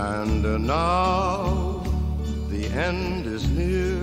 And 0.00 0.66
now 0.66 1.82
the 2.48 2.64
end 2.68 3.26
is 3.26 3.46
near, 3.50 3.98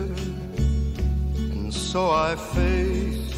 and 1.52 1.74
so 1.74 2.12
I 2.12 2.36
face 2.36 3.34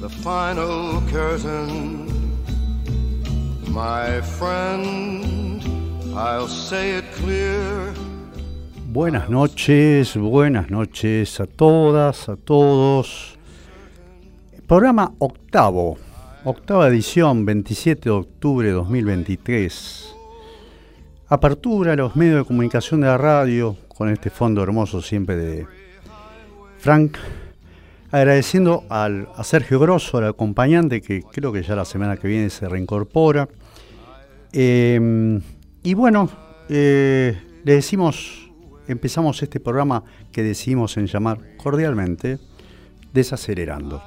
the 0.00 0.08
final 0.08 1.02
curtain. 1.12 2.08
My 3.68 4.22
friend, 4.22 5.62
I'll 6.16 6.48
say 6.48 6.96
it 6.98 7.12
clear. 7.12 7.92
Buenas 8.86 9.28
noches, 9.28 10.16
buenas 10.16 10.70
noches 10.70 11.38
a 11.38 11.46
todas, 11.46 12.30
a 12.30 12.36
todos. 12.36 13.36
Programa 14.66 15.12
octavo, 15.18 15.98
octava 16.44 16.88
edición, 16.88 17.44
27 17.44 18.08
de 18.08 18.10
octubre 18.10 18.66
de 18.68 18.72
2023. 18.72 20.19
Apertura 21.32 21.92
a 21.92 21.96
los 21.96 22.16
medios 22.16 22.38
de 22.38 22.44
comunicación 22.44 23.02
de 23.02 23.06
la 23.06 23.16
radio, 23.16 23.76
con 23.86 24.08
este 24.08 24.30
fondo 24.30 24.64
hermoso 24.64 25.00
siempre 25.00 25.36
de 25.36 25.66
Frank. 26.78 27.18
Agradeciendo 28.10 28.82
al, 28.88 29.28
a 29.36 29.44
Sergio 29.44 29.78
Grosso, 29.78 30.18
al 30.18 30.26
acompañante, 30.26 31.00
que 31.00 31.22
creo 31.22 31.52
que 31.52 31.62
ya 31.62 31.76
la 31.76 31.84
semana 31.84 32.16
que 32.16 32.26
viene 32.26 32.50
se 32.50 32.68
reincorpora. 32.68 33.48
Eh, 34.52 35.40
y 35.84 35.94
bueno, 35.94 36.28
eh, 36.68 37.40
le 37.62 37.74
decimos, 37.74 38.50
empezamos 38.88 39.40
este 39.40 39.60
programa 39.60 40.02
que 40.32 40.42
decidimos 40.42 40.96
en 40.96 41.06
llamar 41.06 41.38
cordialmente 41.58 42.40
Desacelerando. 43.14 44.02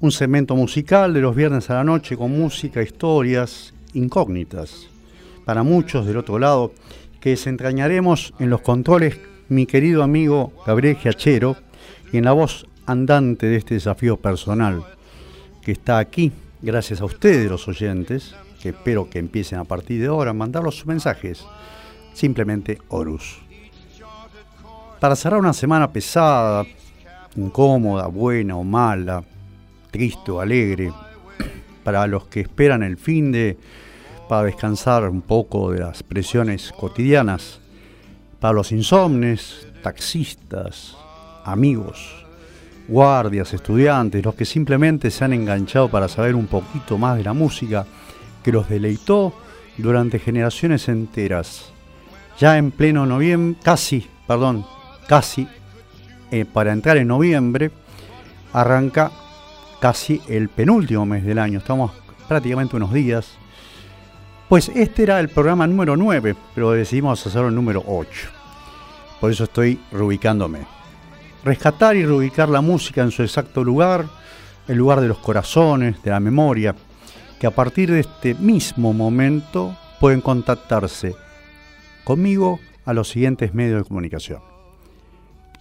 Un 0.00 0.10
segmento 0.10 0.56
musical 0.56 1.14
de 1.14 1.20
los 1.20 1.36
viernes 1.36 1.70
a 1.70 1.74
la 1.74 1.84
noche 1.84 2.16
con 2.16 2.36
música, 2.36 2.82
historias, 2.82 3.72
incógnitas. 3.92 4.88
Para 5.48 5.62
muchos 5.62 6.04
del 6.04 6.18
otro 6.18 6.38
lado, 6.38 6.74
que 7.22 7.30
desentrañaremos 7.30 8.34
en 8.38 8.50
los 8.50 8.60
controles 8.60 9.18
mi 9.48 9.64
querido 9.64 10.02
amigo 10.02 10.52
Gabriel 10.66 10.96
Giachero 10.96 11.56
y 12.12 12.18
en 12.18 12.26
la 12.26 12.32
voz 12.32 12.66
andante 12.84 13.46
de 13.46 13.56
este 13.56 13.72
desafío 13.72 14.18
personal 14.18 14.84
que 15.62 15.72
está 15.72 15.96
aquí, 15.96 16.32
gracias 16.60 17.00
a 17.00 17.06
ustedes 17.06 17.50
los 17.50 17.66
oyentes, 17.66 18.34
que 18.60 18.68
espero 18.68 19.08
que 19.08 19.20
empiecen 19.20 19.58
a 19.58 19.64
partir 19.64 20.02
de 20.02 20.08
ahora 20.08 20.32
a 20.32 20.34
mandarlos 20.34 20.76
sus 20.76 20.86
mensajes. 20.86 21.42
Simplemente 22.12 22.76
Horus. 22.88 23.40
Para 25.00 25.16
cerrar 25.16 25.40
una 25.40 25.54
semana 25.54 25.90
pesada, 25.90 26.66
incómoda, 27.36 28.06
buena 28.08 28.54
o 28.54 28.64
mala, 28.64 29.24
triste 29.90 30.30
o 30.30 30.42
alegre, 30.42 30.92
para 31.84 32.06
los 32.06 32.26
que 32.26 32.40
esperan 32.40 32.82
el 32.82 32.98
fin 32.98 33.32
de, 33.32 33.56
para 34.28 34.44
descansar 34.44 35.08
un 35.08 35.22
poco 35.22 35.72
de 35.72 35.80
las 35.80 36.02
presiones 36.02 36.72
cotidianas, 36.72 37.60
para 38.38 38.54
los 38.54 38.70
insomnes, 38.70 39.66
taxistas, 39.82 40.96
amigos, 41.44 42.24
guardias, 42.86 43.52
estudiantes, 43.52 44.24
los 44.24 44.34
que 44.34 44.44
simplemente 44.44 45.10
se 45.10 45.24
han 45.24 45.32
enganchado 45.32 45.88
para 45.88 46.08
saber 46.08 46.34
un 46.34 46.46
poquito 46.46 46.98
más 46.98 47.16
de 47.16 47.24
la 47.24 47.32
música, 47.32 47.86
que 48.42 48.52
los 48.52 48.68
deleitó 48.68 49.34
durante 49.76 50.18
generaciones 50.18 50.88
enteras. 50.88 51.72
Ya 52.38 52.56
en 52.56 52.70
pleno 52.70 53.06
noviembre, 53.06 53.58
casi, 53.62 54.06
perdón, 54.26 54.64
casi 55.08 55.48
eh, 56.30 56.44
para 56.44 56.72
entrar 56.72 56.96
en 56.98 57.08
noviembre, 57.08 57.70
arranca 58.52 59.10
casi 59.80 60.20
el 60.28 60.48
penúltimo 60.48 61.06
mes 61.06 61.24
del 61.24 61.38
año, 61.38 61.58
estamos 61.58 61.92
prácticamente 62.28 62.76
unos 62.76 62.92
días. 62.92 63.38
Pues 64.48 64.70
este 64.74 65.02
era 65.02 65.20
el 65.20 65.28
programa 65.28 65.66
número 65.66 65.94
9, 65.94 66.34
pero 66.54 66.70
decidimos 66.70 67.26
hacerlo 67.26 67.48
el 67.48 67.54
número 67.54 67.84
8. 67.86 68.08
Por 69.20 69.30
eso 69.30 69.44
estoy 69.44 69.78
reubicándome. 69.92 70.60
Rescatar 71.44 71.96
y 71.96 72.06
reubicar 72.06 72.48
la 72.48 72.62
música 72.62 73.02
en 73.02 73.10
su 73.10 73.22
exacto 73.22 73.62
lugar, 73.62 74.06
el 74.66 74.78
lugar 74.78 75.02
de 75.02 75.08
los 75.08 75.18
corazones, 75.18 76.02
de 76.02 76.10
la 76.10 76.18
memoria, 76.18 76.74
que 77.38 77.46
a 77.46 77.50
partir 77.50 77.90
de 77.90 78.00
este 78.00 78.34
mismo 78.36 78.94
momento 78.94 79.76
pueden 80.00 80.22
contactarse 80.22 81.14
conmigo 82.02 82.58
a 82.86 82.94
los 82.94 83.10
siguientes 83.10 83.52
medios 83.52 83.82
de 83.82 83.88
comunicación. 83.88 84.40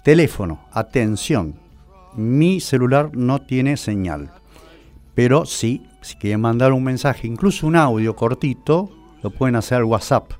Teléfono, 0.01 0.61
atención, 0.71 1.55
mi 2.15 2.61
celular 2.61 3.09
no 3.13 3.41
tiene 3.41 3.75
señal, 3.75 4.31
pero 5.13 5.45
sí, 5.45 5.86
si 6.01 6.15
quieren 6.15 6.41
mandar 6.41 6.73
un 6.73 6.83
mensaje, 6.83 7.27
incluso 7.27 7.67
un 7.67 7.75
audio 7.75 8.15
cortito, 8.15 8.89
lo 9.23 9.29
pueden 9.29 9.55
hacer 9.55 9.77
al 9.77 9.83
WhatsApp. 9.85 10.31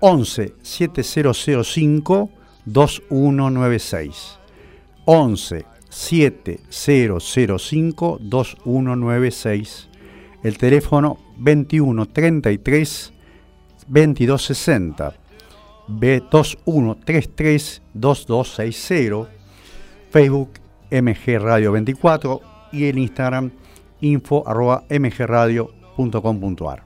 11 0.00 0.54
7005 0.62 2.30
2196. 2.66 4.38
11 5.06 5.64
7005 5.88 8.18
2196 8.20 9.88
el 10.44 10.58
teléfono 10.58 11.18
21 11.38 12.06
33 12.06 13.12
22 13.88 14.42
60 14.42 15.14
B2133 15.88 17.80
2260 17.94 19.30
Facebook 20.10 20.50
MG 20.90 21.38
Radio 21.38 21.72
24 21.72 22.40
y 22.72 22.84
el 22.84 22.98
Instagram 22.98 23.50
info 24.04 24.42
arroba 24.46 24.84
mgradio.com.ar 24.88 26.84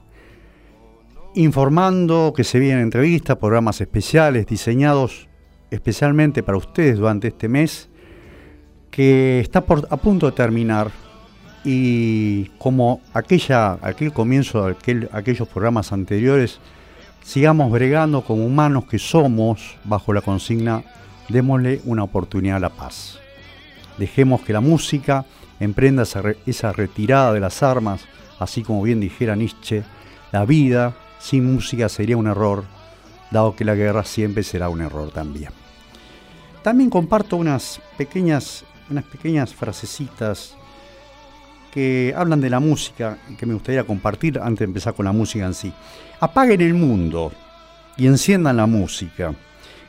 informando 1.35 2.33
que 2.35 2.43
se 2.43 2.59
vienen 2.59 2.83
entrevistas, 2.83 3.37
programas 3.37 3.79
especiales 3.81 4.47
diseñados 4.47 5.27
especialmente 5.69 6.41
para 6.43 6.57
ustedes 6.57 6.97
durante 6.97 7.27
este 7.27 7.47
mes 7.47 7.89
que 8.89 9.39
está 9.39 9.61
por, 9.61 9.87
a 9.91 9.97
punto 9.97 10.25
de 10.25 10.31
terminar 10.31 10.89
y 11.63 12.45
como 12.57 13.01
aquella, 13.13 13.73
aquel 13.81 14.11
comienzo 14.11 14.65
de 14.65 15.07
aquellos 15.11 15.47
programas 15.47 15.91
anteriores, 15.91 16.59
sigamos 17.21 17.71
bregando 17.71 18.23
como 18.23 18.45
humanos 18.45 18.85
que 18.85 18.97
somos 18.97 19.77
bajo 19.83 20.13
la 20.13 20.21
consigna 20.21 20.83
démosle 21.27 21.81
una 21.85 22.03
oportunidad 22.03 22.57
a 22.57 22.61
la 22.61 22.69
paz. 22.69 23.19
Dejemos 23.97 24.41
que 24.41 24.53
la 24.53 24.61
música 24.61 25.25
emprenda 25.59 26.03
esa, 26.03 26.71
retirada 26.71 27.33
de 27.33 27.39
las 27.39 27.63
armas, 27.63 28.01
así 28.39 28.63
como 28.63 28.83
bien 28.83 28.99
dijera 28.99 29.35
Nietzsche, 29.35 29.83
la 30.31 30.45
vida 30.45 30.95
sin 31.19 31.53
música 31.53 31.89
sería 31.89 32.17
un 32.17 32.27
error, 32.27 32.63
dado 33.31 33.55
que 33.55 33.65
la 33.65 33.75
guerra 33.75 34.03
siempre 34.03 34.43
será 34.43 34.69
un 34.69 34.81
error 34.81 35.11
también. 35.11 35.51
También 36.63 36.89
comparto 36.89 37.35
unas 37.35 37.81
pequeñas, 37.97 38.63
unas 38.89 39.05
pequeñas 39.05 39.53
frasecitas 39.53 40.55
que 41.71 42.13
hablan 42.15 42.41
de 42.41 42.49
la 42.49 42.59
música 42.59 43.17
que 43.37 43.45
me 43.45 43.53
gustaría 43.53 43.83
compartir 43.83 44.39
antes 44.39 44.59
de 44.59 44.65
empezar 44.65 44.93
con 44.93 45.05
la 45.05 45.11
música 45.11 45.45
en 45.45 45.53
sí. 45.53 45.71
Apaguen 46.19 46.61
el 46.61 46.73
mundo 46.73 47.31
y 47.97 48.07
enciendan 48.07 48.57
la 48.57 48.65
música. 48.65 49.33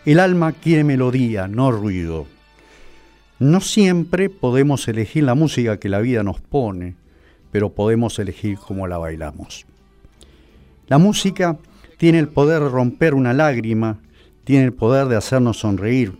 El 0.04 0.20
alma 0.20 0.52
quiere 0.52 0.84
melodía, 0.84 1.48
no 1.48 1.70
ruido. 1.70 2.26
No 3.40 3.62
siempre 3.62 4.28
podemos 4.28 4.86
elegir 4.86 5.24
la 5.24 5.34
música 5.34 5.78
que 5.80 5.88
la 5.88 6.00
vida 6.00 6.22
nos 6.22 6.42
pone, 6.42 6.94
pero 7.50 7.70
podemos 7.70 8.18
elegir 8.18 8.58
cómo 8.58 8.86
la 8.86 8.98
bailamos. 8.98 9.64
La 10.88 10.98
música 10.98 11.56
tiene 11.96 12.18
el 12.18 12.28
poder 12.28 12.62
de 12.62 12.68
romper 12.68 13.14
una 13.14 13.32
lágrima, 13.32 13.98
tiene 14.44 14.66
el 14.66 14.74
poder 14.74 15.08
de 15.08 15.16
hacernos 15.16 15.58
sonreír, 15.58 16.18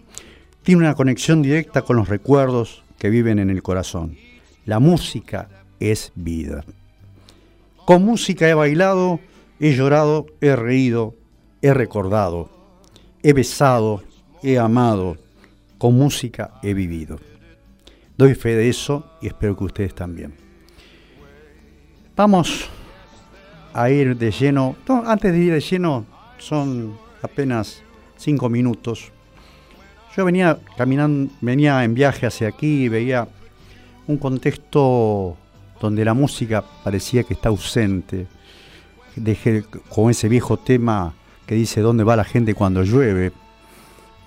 tiene 0.63 0.81
una 0.81 0.95
conexión 0.95 1.43
directa 1.43 1.83
con 1.83 1.97
los 1.97 2.09
recuerdos 2.09 2.83
que 2.99 3.11
viven 3.11 3.39
en 3.39 3.51
el 3.51 3.63
corazón. 3.63 4.17
La 4.65 4.79
música 4.79 5.51
es 5.79 6.13
vida. 6.15 6.65
Con 7.85 8.03
música 8.03 8.49
he 8.49 8.55
bailado, 8.55 9.21
he 9.59 9.75
llorado, 9.75 10.25
he 10.41 10.57
reído, 10.57 11.15
he 11.61 11.75
recordado, 11.75 12.49
he 13.23 13.35
besado, 13.35 14.03
he 14.43 14.59
amado. 14.59 15.19
Con 15.81 15.97
música 15.97 16.61
he 16.63 16.75
vivido. 16.75 17.19
Doy 18.19 18.35
fe 18.35 18.55
de 18.55 18.69
eso 18.69 19.17
y 19.23 19.29
espero 19.29 19.57
que 19.57 19.65
ustedes 19.65 19.95
también. 19.95 20.35
Vamos 22.15 22.69
a 23.73 23.89
ir 23.89 24.15
de 24.15 24.31
lleno. 24.31 24.77
antes 25.07 25.33
de 25.33 25.39
ir 25.39 25.55
de 25.55 25.61
lleno, 25.61 26.05
son 26.37 26.99
apenas 27.23 27.83
cinco 28.19 28.51
minutos. 28.51 29.11
Yo 30.15 30.27
venía 30.27 30.59
caminando, 30.77 31.33
venía 31.41 31.83
en 31.83 31.95
viaje 31.95 32.27
hacia 32.27 32.49
aquí 32.49 32.85
y 32.85 32.89
veía 32.91 33.27
un 34.07 34.19
contexto 34.19 35.39
donde 35.81 36.05
la 36.05 36.13
música 36.13 36.63
parecía 36.85 37.23
que 37.23 37.33
está 37.33 37.49
ausente, 37.49 38.27
con 39.89 40.11
ese 40.11 40.29
viejo 40.29 40.59
tema 40.59 41.15
que 41.47 41.55
dice 41.55 41.81
dónde 41.81 42.05
va 42.05 42.17
la 42.17 42.25
gente 42.25 42.55
cuando 42.55 42.83
llueve, 42.83 43.33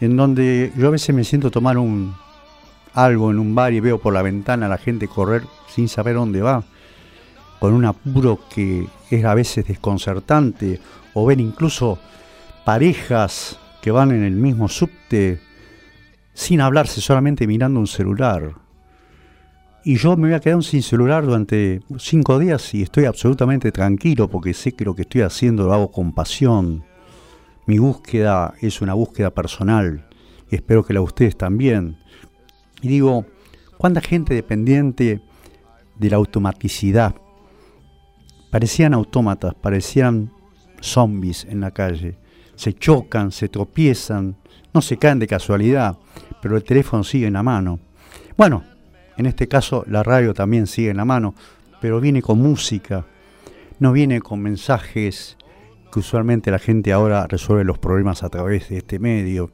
en 0.03 0.17
donde 0.17 0.73
yo 0.75 0.89
a 0.89 0.91
veces 0.91 1.15
me 1.15 1.23
siento 1.23 1.49
tomar 1.49 1.77
un 1.77 2.13
algo 2.93 3.31
en 3.31 3.39
un 3.39 3.55
bar 3.55 3.71
y 3.71 3.79
veo 3.79 3.99
por 3.99 4.13
la 4.13 4.21
ventana 4.21 4.65
a 4.65 4.69
la 4.69 4.77
gente 4.77 5.07
correr 5.07 5.43
sin 5.73 5.87
saber 5.87 6.15
dónde 6.15 6.41
va, 6.41 6.65
con 7.57 7.73
un 7.73 7.85
apuro 7.85 8.37
que 8.53 8.85
es 9.09 9.23
a 9.23 9.33
veces 9.33 9.65
desconcertante, 9.65 10.81
o 11.13 11.25
ver 11.25 11.39
incluso 11.39 11.99
parejas 12.65 13.57
que 13.81 13.91
van 13.91 14.11
en 14.11 14.25
el 14.25 14.33
mismo 14.35 14.67
subte 14.67 15.39
sin 16.33 16.59
hablarse, 16.59 16.99
solamente 16.99 17.47
mirando 17.47 17.79
un 17.79 17.87
celular. 17.87 18.55
Y 19.85 19.95
yo 19.95 20.17
me 20.17 20.27
voy 20.27 20.35
a 20.35 20.41
quedar 20.41 20.61
sin 20.63 20.83
celular 20.83 21.25
durante 21.25 21.79
cinco 21.97 22.39
días 22.39 22.73
y 22.73 22.81
estoy 22.81 23.05
absolutamente 23.05 23.71
tranquilo 23.71 24.29
porque 24.29 24.53
sé 24.53 24.73
que 24.73 24.83
lo 24.83 24.95
que 24.95 25.03
estoy 25.03 25.21
haciendo 25.21 25.65
lo 25.65 25.73
hago 25.73 25.91
con 25.91 26.11
pasión. 26.11 26.83
Mi 27.65 27.77
búsqueda 27.77 28.53
es 28.61 28.81
una 28.81 28.93
búsqueda 28.93 29.29
personal 29.29 30.05
y 30.51 30.55
espero 30.55 30.83
que 30.83 30.93
la 30.93 30.99
de 30.99 31.05
ustedes 31.05 31.37
también. 31.37 31.97
Y 32.81 32.89
digo, 32.89 33.25
¿cuánta 33.77 34.01
gente 34.01 34.33
dependiente 34.33 35.21
de 35.95 36.09
la 36.09 36.17
automaticidad? 36.17 37.15
Parecían 38.51 38.93
autómatas, 38.93 39.55
parecían 39.55 40.31
zombies 40.81 41.45
en 41.45 41.61
la 41.61 41.71
calle. 41.71 42.17
Se 42.55 42.73
chocan, 42.73 43.31
se 43.31 43.47
tropiezan, 43.47 44.35
no 44.73 44.81
se 44.81 44.97
caen 44.97 45.19
de 45.19 45.27
casualidad, 45.27 45.97
pero 46.41 46.57
el 46.57 46.63
teléfono 46.63 47.03
sigue 47.03 47.27
en 47.27 47.33
la 47.33 47.43
mano. 47.43 47.79
Bueno, 48.35 48.63
en 49.17 49.25
este 49.25 49.47
caso 49.47 49.85
la 49.87 50.03
radio 50.03 50.33
también 50.33 50.67
sigue 50.67 50.89
en 50.89 50.97
la 50.97 51.05
mano, 51.05 51.33
pero 51.79 52.01
viene 52.01 52.21
con 52.21 52.39
música, 52.39 53.05
no 53.79 53.91
viene 53.93 54.21
con 54.21 54.41
mensajes 54.41 55.37
que 55.93 55.99
usualmente 55.99 56.49
la 56.49 56.57
gente 56.57 56.91
ahora 56.91 57.27
resuelve 57.27 57.63
los 57.63 57.77
problemas 57.77 58.23
a 58.23 58.29
través 58.29 58.69
de 58.69 58.77
este 58.77 58.97
medio, 58.97 59.51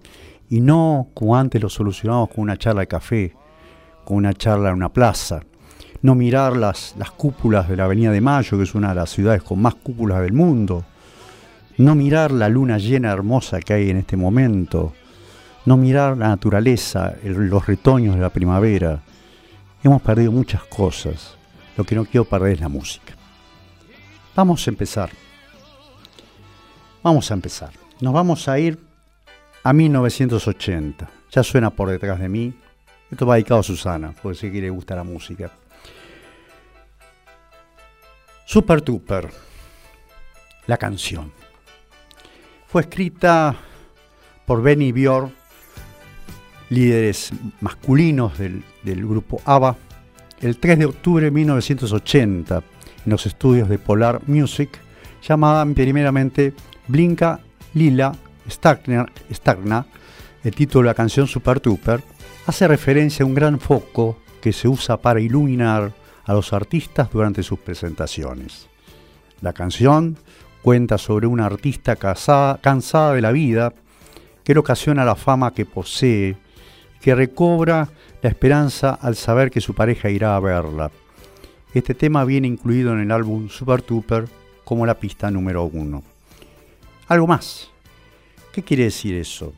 y 0.49 0.61
no 0.61 1.09
como 1.13 1.35
antes 1.35 1.61
lo 1.61 1.67
solucionamos 1.67 2.29
con 2.29 2.43
una 2.43 2.55
charla 2.55 2.81
de 2.81 2.87
café, 2.87 3.35
con 4.05 4.17
una 4.17 4.33
charla 4.33 4.69
en 4.69 4.75
una 4.75 4.93
plaza. 4.93 5.41
No 6.01 6.15
mirar 6.15 6.55
las, 6.55 6.95
las 6.97 7.11
cúpulas 7.11 7.67
de 7.67 7.75
la 7.75 7.83
Avenida 7.83 8.11
de 8.11 8.21
Mayo, 8.21 8.57
que 8.57 8.63
es 8.63 8.73
una 8.73 8.89
de 8.89 8.95
las 8.95 9.09
ciudades 9.09 9.43
con 9.43 9.61
más 9.61 9.75
cúpulas 9.75 10.21
del 10.21 10.31
mundo. 10.31 10.85
No 11.77 11.93
mirar 11.93 12.31
la 12.31 12.47
luna 12.47 12.77
llena 12.77 13.11
hermosa 13.11 13.59
que 13.59 13.73
hay 13.73 13.89
en 13.89 13.97
este 13.97 14.15
momento. 14.15 14.93
No 15.65 15.75
mirar 15.75 16.17
la 16.17 16.29
naturaleza, 16.29 17.15
los 17.21 17.65
retoños 17.65 18.15
de 18.15 18.21
la 18.21 18.29
primavera. 18.29 19.01
Hemos 19.83 20.01
perdido 20.01 20.31
muchas 20.31 20.63
cosas. 20.63 21.35
Lo 21.75 21.83
que 21.83 21.95
no 21.95 22.05
quiero 22.05 22.23
perder 22.23 22.53
es 22.53 22.61
la 22.61 22.69
música. 22.69 23.13
Vamos 24.35 24.65
a 24.65 24.69
empezar. 24.69 25.09
Vamos 27.03 27.31
a 27.31 27.33
empezar. 27.33 27.71
Nos 28.01 28.13
vamos 28.13 28.47
a 28.47 28.59
ir 28.59 28.79
a 29.63 29.73
1980. 29.73 31.09
Ya 31.31 31.43
suena 31.43 31.69
por 31.69 31.89
detrás 31.89 32.19
de 32.19 32.29
mí. 32.29 32.53
Esto 33.11 33.25
va 33.25 33.35
dedicado 33.35 33.61
a 33.61 33.63
Susana, 33.63 34.13
porque 34.21 34.37
sé 34.37 34.51
que 34.51 34.61
le 34.61 34.69
gusta 34.69 34.95
la 34.95 35.03
música. 35.03 35.51
Super 38.45 38.81
Trooper, 38.81 39.29
la 40.67 40.77
canción. 40.77 41.31
Fue 42.67 42.81
escrita 42.81 43.55
por 44.45 44.61
Benny 44.61 44.91
Björk 44.91 45.39
líderes 46.69 47.31
masculinos 47.61 48.37
del, 48.37 48.63
grupo 48.83 49.41
ABBA, 49.45 49.75
el 50.41 50.57
3 50.57 50.79
de 50.79 50.85
octubre 50.85 51.25
de 51.25 51.31
1980 51.31 52.63
en 53.05 53.11
los 53.11 53.25
estudios 53.25 53.69
de 53.69 53.79
Polar 53.79 54.21
Music, 54.27 54.69
llamada 55.21 55.65
primeramente 55.73 56.53
Blinka 56.89 57.39
Lila 57.75 58.11
Stagna, 58.49 59.85
el 60.43 60.55
título 60.55 60.81
de 60.81 60.87
la 60.87 60.95
canción 60.95 61.27
Super 61.27 61.59
Trooper, 61.59 62.01
hace 62.47 62.67
referencia 62.67 63.23
a 63.23 63.27
un 63.27 63.35
gran 63.35 63.59
foco 63.59 64.17
que 64.41 64.51
se 64.51 64.67
usa 64.67 64.97
para 64.97 65.21
iluminar 65.21 65.93
a 66.25 66.33
los 66.33 66.51
artistas 66.51 67.11
durante 67.11 67.43
sus 67.43 67.59
presentaciones. 67.59 68.67
La 69.41 69.53
canción 69.53 70.17
cuenta 70.63 70.97
sobre 70.97 71.27
una 71.27 71.45
artista 71.45 71.95
cansada 71.95 73.13
de 73.13 73.21
la 73.21 73.31
vida 73.31 73.71
que 74.43 74.55
le 74.55 74.59
ocasiona 74.59 75.05
la 75.05 75.15
fama 75.15 75.53
que 75.53 75.67
posee 75.67 76.37
que 76.99 77.13
recobra 77.13 77.87
la 78.23 78.29
esperanza 78.29 78.97
al 78.99 79.15
saber 79.15 79.51
que 79.51 79.61
su 79.61 79.75
pareja 79.75 80.09
irá 80.09 80.35
a 80.35 80.39
verla. 80.39 80.89
Este 81.71 81.93
tema 81.93 82.25
viene 82.25 82.47
incluido 82.47 82.93
en 82.93 83.01
el 83.01 83.11
álbum 83.11 83.47
Super 83.47 83.83
Trooper 83.83 84.27
como 84.63 84.87
la 84.87 84.95
pista 84.95 85.29
número 85.29 85.65
uno. 85.65 86.03
Algo 87.09 87.27
más. 87.27 87.69
¿Qué 88.53 88.63
quiere 88.63 88.85
decir 88.85 89.15
eso? 89.15 89.53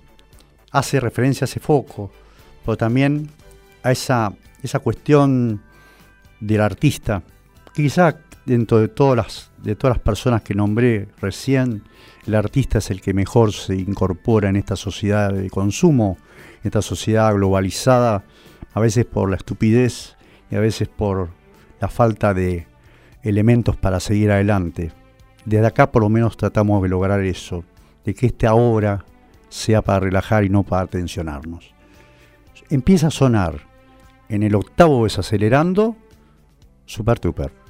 Hace 0.72 1.00
referencia 1.00 1.46
a 1.46 1.50
ese 1.50 1.60
foco, 1.60 2.12
pero 2.66 2.78
también 2.78 3.30
a 3.84 3.92
esa, 3.92 4.34
esa 4.64 4.80
cuestión 4.80 5.62
del 6.40 6.62
artista. 6.62 7.22
Quizá 7.76 8.18
dentro 8.46 8.80
de 8.80 8.88
todas, 8.88 9.18
las, 9.18 9.52
de 9.58 9.76
todas 9.76 9.98
las 9.98 10.04
personas 10.04 10.42
que 10.42 10.56
nombré 10.56 11.10
recién, 11.20 11.84
el 12.26 12.36
artista 12.36 12.80
es 12.80 12.90
el 12.90 13.02
que 13.02 13.14
mejor 13.14 13.54
se 13.54 13.76
incorpora 13.76 14.50
en 14.50 14.56
esta 14.56 14.76
sociedad 14.76 15.32
de 15.32 15.50
consumo 15.50 16.18
esta 16.64 16.82
sociedad 16.82 17.34
globalizada, 17.34 18.24
a 18.74 18.80
veces 18.80 19.06
por 19.06 19.30
la 19.30 19.36
estupidez 19.36 20.16
y 20.50 20.56
a 20.56 20.60
veces 20.60 20.88
por 20.88 21.30
la 21.80 21.88
falta 21.88 22.34
de 22.34 22.68
elementos 23.24 23.76
para 23.76 24.00
seguir 24.00 24.32
adelante. 24.32 24.92
Desde 25.46 25.66
acá 25.66 25.92
por 25.92 26.04
lo 26.04 26.10
menos 26.10 26.38
tratamos 26.38 26.82
de 26.84 26.90
lograr 26.90 27.22
eso, 27.22 27.64
de 28.06 28.14
que 28.14 28.28
esta 28.28 28.54
obra 28.54 29.06
sea 29.50 29.82
para 29.82 30.00
relajar 30.00 30.44
y 30.44 30.50
no 30.50 30.64
para 30.64 30.88
tensionarnos. 30.88 31.74
Empieza 32.70 33.08
a 33.08 33.12
sonar 33.12 33.68
en 34.30 34.44
el 34.44 34.56
octavo 34.56 35.04
desacelerando 35.04 35.96
Super 36.86 37.20
Trooper. 37.20 37.62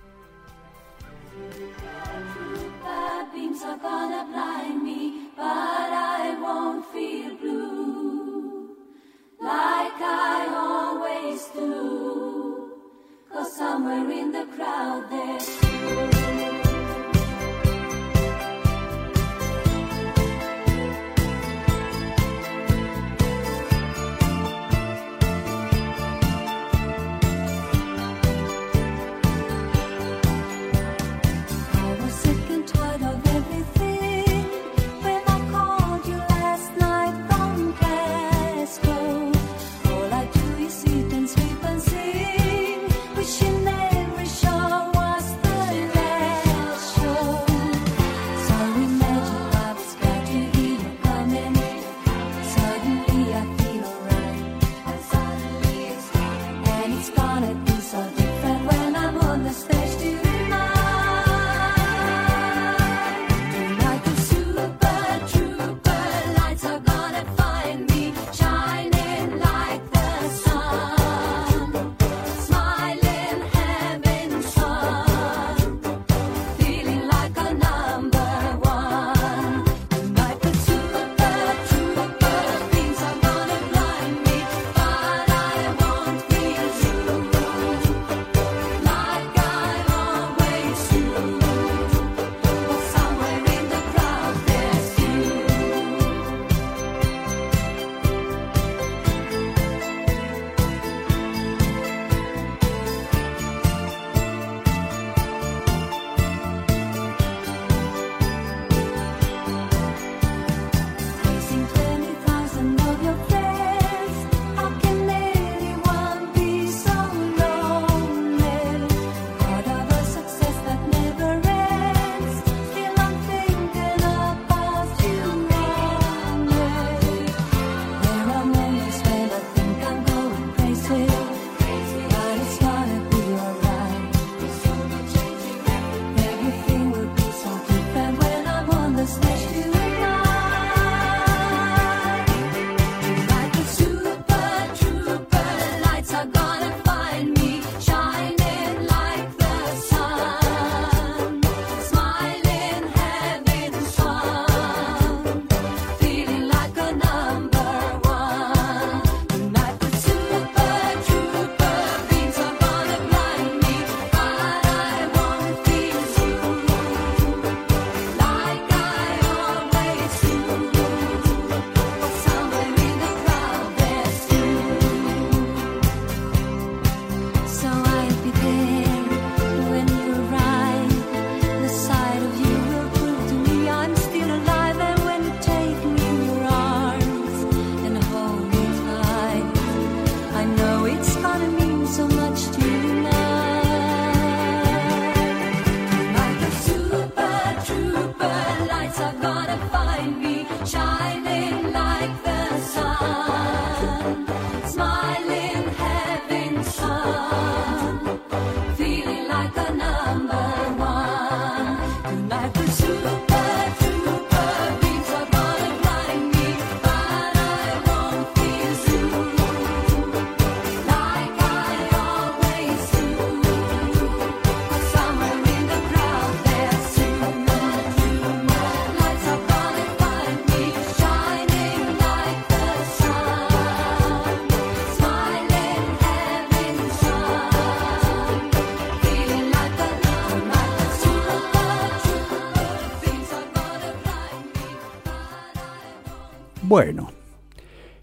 Bueno, 246.72 247.12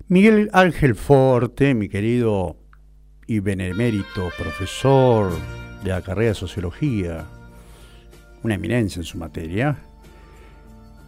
Miguel 0.09 0.51
Ángel 0.53 0.95
Forte, 0.95 1.73
mi 1.75 1.89
querido 1.89 2.59
y 3.27 3.41
benemérito 3.41 4.29
profesor 4.37 5.33
de 5.83 5.89
la 5.89 6.03
carrera 6.03 6.33
de 6.33 6.35
Sociología, 6.35 7.25
una 8.43 8.57
eminencia 8.57 9.01
en 9.01 9.05
su 9.05 9.17
materia. 9.17 9.75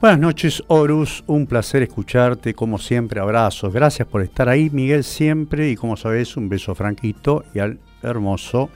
Buenas 0.01 0.19
noches, 0.19 0.65
Horus. 0.69 1.23
Un 1.27 1.47
placer 1.47 1.83
escucharte, 1.83 2.55
como 2.55 2.79
siempre. 2.79 3.21
Abrazos. 3.21 3.75
Gracias 3.75 4.09
por 4.09 4.23
estar 4.23 4.49
ahí, 4.49 4.71
Miguel, 4.71 5.05
siempre. 5.05 5.69
Y 5.69 5.77
como 5.77 5.99
sabes, 5.99 6.39
un 6.39 6.49
beso 6.49 6.75
franquito 6.75 7.45
y 7.53 7.59
al 7.59 7.79
hermoso 8.03 8.71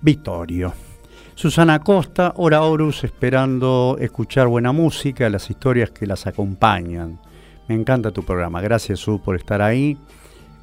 Vittorio. 0.00 0.72
Susana 1.36 1.78
Costa, 1.78 2.32
hora 2.38 2.62
Horus, 2.62 3.04
esperando 3.04 3.96
escuchar 4.00 4.48
buena 4.48 4.72
música, 4.72 5.30
las 5.30 5.48
historias 5.48 5.92
que 5.92 6.08
las 6.08 6.26
acompañan. 6.26 7.20
Me 7.68 7.74
encanta 7.74 8.10
tu 8.10 8.22
programa. 8.22 8.60
Gracias, 8.60 9.00
Su, 9.00 9.20
por 9.20 9.36
estar 9.36 9.62
ahí. 9.62 9.96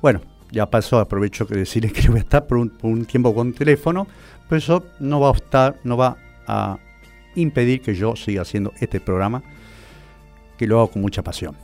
Bueno, 0.01 0.21
ya 0.51 0.69
pasó, 0.69 0.99
aprovecho 0.99 1.47
que 1.47 1.55
decirles 1.55 1.93
que 1.93 2.07
voy 2.09 2.17
a 2.17 2.21
estar 2.21 2.45
por 2.45 2.57
un, 2.57 3.05
tiempo 3.05 3.33
con 3.33 3.53
teléfono, 3.53 4.07
pero 4.47 4.57
eso 4.57 4.85
no 4.99 5.19
va 5.19 5.29
a 5.29 5.33
estar, 5.33 5.79
no 5.83 5.97
va 5.97 6.17
a 6.45 6.77
impedir 7.35 7.81
que 7.81 7.95
yo 7.95 8.15
siga 8.15 8.41
haciendo 8.41 8.73
este 8.79 8.99
programa, 8.99 9.41
que 10.57 10.67
lo 10.67 10.79
hago 10.79 10.91
con 10.91 11.01
mucha 11.01 11.23
pasión. 11.23 11.55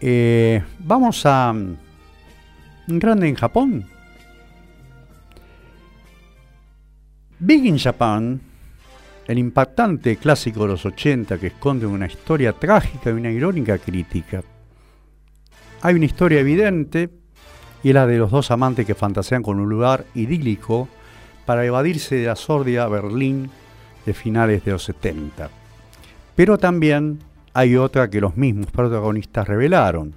Eh, 0.00 0.62
vamos 0.78 1.24
a 1.26 1.52
un 1.52 1.78
grande 2.98 3.28
en 3.28 3.34
Japón. 3.34 3.86
Big 7.38 7.66
in 7.66 7.78
Japan, 7.78 8.40
el 9.26 9.38
impactante 9.38 10.16
clásico 10.16 10.62
de 10.62 10.68
los 10.68 10.86
80 10.86 11.36
que 11.38 11.48
esconde 11.48 11.84
una 11.84 12.06
historia 12.06 12.54
trágica 12.54 13.10
y 13.10 13.12
una 13.12 13.30
irónica 13.30 13.76
crítica. 13.76 14.42
Hay 15.86 15.94
una 15.94 16.06
historia 16.06 16.40
evidente 16.40 17.10
y 17.84 17.92
la 17.92 18.08
de 18.08 18.18
los 18.18 18.32
dos 18.32 18.50
amantes 18.50 18.84
que 18.84 18.96
fantasean 18.96 19.44
con 19.44 19.60
un 19.60 19.68
lugar 19.68 20.04
idílico 20.16 20.88
para 21.44 21.64
evadirse 21.64 22.16
de 22.16 22.26
la 22.26 22.34
sordida 22.34 22.88
Berlín 22.88 23.50
de 24.04 24.12
finales 24.12 24.64
de 24.64 24.72
los 24.72 24.82
70. 24.82 25.48
Pero 26.34 26.58
también 26.58 27.20
hay 27.54 27.76
otra 27.76 28.10
que 28.10 28.20
los 28.20 28.36
mismos 28.36 28.66
protagonistas 28.72 29.46
revelaron. 29.46 30.12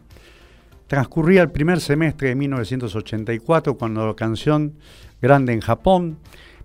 Transcurría 0.88 1.43
el 1.43 1.51
primer 1.51 1.81
semestre 1.81 2.29
de 2.29 2.35
1984 2.35 3.77
cuando 3.77 4.07
la 4.07 4.15
canción 4.15 4.73
Grande 5.21 5.53
en 5.53 5.61
Japón, 5.61 6.17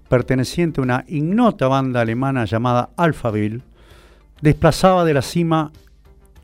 perteneciente 0.08 0.80
a 0.80 0.84
una 0.84 1.04
ignota 1.08 1.68
banda 1.68 2.00
alemana 2.00 2.46
llamada 2.46 2.88
Alphaville, 2.96 3.60
desplazaba 4.40 5.04
de 5.04 5.12
la 5.12 5.20
cima 5.20 5.72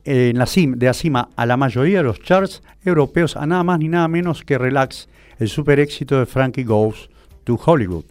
en 0.05 0.39
la 0.39 0.47
cima, 0.47 0.77
de 0.77 0.87
la 0.87 1.29
a 1.37 1.47
la 1.47 1.57
mayoría 1.57 1.99
de 1.99 2.05
los 2.05 2.21
charts 2.21 2.63
europeos 2.85 3.37
a 3.37 3.47
nada 3.47 3.63
más 3.65 3.79
ni 3.79 3.89
nada 3.89 4.09
menos 4.09 4.45
que 4.45 4.59
Relax, 4.59 5.09
el 5.39 5.49
super 5.49 5.81
éxito 5.81 6.19
de 6.19 6.27
Frankie 6.27 6.65
Goes 6.65 7.11
to 7.45 7.59
Hollywood. 7.65 8.05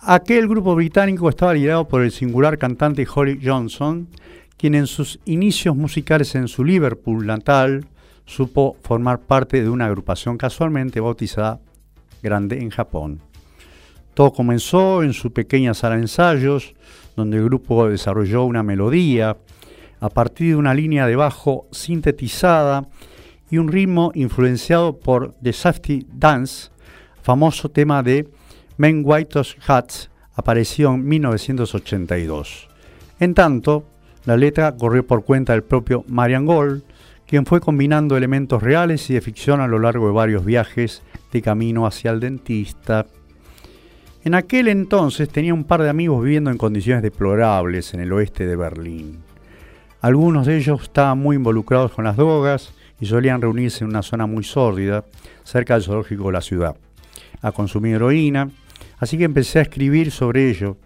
Aquel 0.00 0.48
grupo 0.48 0.74
británico 0.74 1.28
estaba 1.28 1.54
liderado 1.54 1.88
por 1.88 2.02
el 2.02 2.12
singular 2.12 2.56
cantante 2.56 3.06
Holly 3.12 3.40
Johnson, 3.42 4.08
quien 4.56 4.74
en 4.74 4.86
sus 4.86 5.18
inicios 5.24 5.76
musicales 5.76 6.34
en 6.34 6.48
su 6.48 6.64
Liverpool 6.64 7.26
natal 7.26 7.86
supo 8.24 8.76
formar 8.82 9.20
parte 9.20 9.62
de 9.62 9.68
una 9.68 9.86
agrupación 9.86 10.36
casualmente 10.36 11.00
bautizada 11.00 11.60
Grande 12.22 12.60
en 12.60 12.70
Japón. 12.70 13.20
Todo 14.14 14.32
comenzó 14.32 15.04
en 15.04 15.12
su 15.12 15.32
pequeña 15.32 15.74
sala 15.74 15.94
de 15.94 16.02
ensayos, 16.02 16.74
donde 17.14 17.36
el 17.36 17.44
grupo 17.44 17.88
desarrolló 17.88 18.44
una 18.44 18.64
melodía, 18.64 19.36
a 20.00 20.08
partir 20.08 20.48
de 20.48 20.56
una 20.56 20.74
línea 20.74 21.06
de 21.06 21.16
bajo 21.16 21.66
sintetizada 21.72 22.88
y 23.50 23.58
un 23.58 23.68
ritmo 23.68 24.12
influenciado 24.14 24.98
por 24.98 25.34
The 25.42 25.52
Safety 25.52 26.06
Dance, 26.12 26.70
famoso 27.22 27.70
tema 27.70 28.02
de 28.02 28.28
Men 28.76 29.02
White 29.04 29.40
Hats, 29.66 30.10
apareció 30.34 30.94
en 30.94 31.06
1982. 31.06 32.68
En 33.20 33.34
tanto, 33.34 33.84
la 34.24 34.36
letra 34.36 34.76
corrió 34.76 35.06
por 35.06 35.24
cuenta 35.24 35.52
del 35.52 35.64
propio 35.64 36.04
Marian 36.06 36.46
Gold, 36.46 36.82
quien 37.26 37.44
fue 37.44 37.60
combinando 37.60 38.16
elementos 38.16 38.62
reales 38.62 39.08
y 39.10 39.14
de 39.14 39.20
ficción 39.20 39.60
a 39.60 39.66
lo 39.66 39.78
largo 39.78 40.06
de 40.06 40.12
varios 40.12 40.44
viajes 40.44 41.02
de 41.32 41.42
camino 41.42 41.86
hacia 41.86 42.10
el 42.10 42.20
dentista. 42.20 43.06
En 44.24 44.34
aquel 44.34 44.68
entonces 44.68 45.28
tenía 45.28 45.54
un 45.54 45.64
par 45.64 45.82
de 45.82 45.90
amigos 45.90 46.22
viviendo 46.22 46.50
en 46.50 46.58
condiciones 46.58 47.02
deplorables 47.02 47.94
en 47.94 48.00
el 48.00 48.12
oeste 48.12 48.46
de 48.46 48.56
Berlín. 48.56 49.27
Algunos 50.00 50.46
de 50.46 50.56
ellos 50.56 50.82
estaban 50.82 51.18
muy 51.18 51.34
involucrados 51.34 51.90
con 51.90 52.04
las 52.04 52.16
drogas 52.16 52.72
y 53.00 53.06
solían 53.06 53.42
reunirse 53.42 53.82
en 53.82 53.90
una 53.90 54.02
zona 54.02 54.26
muy 54.26 54.44
sórdida, 54.44 55.04
cerca 55.42 55.74
del 55.74 55.82
zoológico 55.82 56.26
de 56.26 56.32
la 56.32 56.40
ciudad, 56.40 56.76
a 57.42 57.50
consumir 57.50 57.96
heroína, 57.96 58.48
así 58.98 59.18
que 59.18 59.24
empecé 59.24 59.58
a 59.58 59.62
escribir 59.62 60.12
sobre 60.12 60.50
ello. 60.50 60.76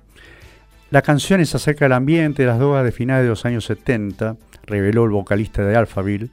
La 0.91 1.03
canción 1.03 1.43
es 1.43 1.55
acerca 1.55 1.85
del 1.85 1.93
ambiente 1.93 2.43
de 2.43 2.49
las 2.49 2.59
drogas 2.59 2.85
de 2.85 2.93
finales 2.93 3.25
de 3.25 3.29
los 3.29 3.45
años 3.45 3.67
70, 3.67 4.37
reveló 4.65 5.05
el 5.05 5.11
vocalista 5.11 5.63
de 5.63 5.77
Alphaville, 5.77 6.31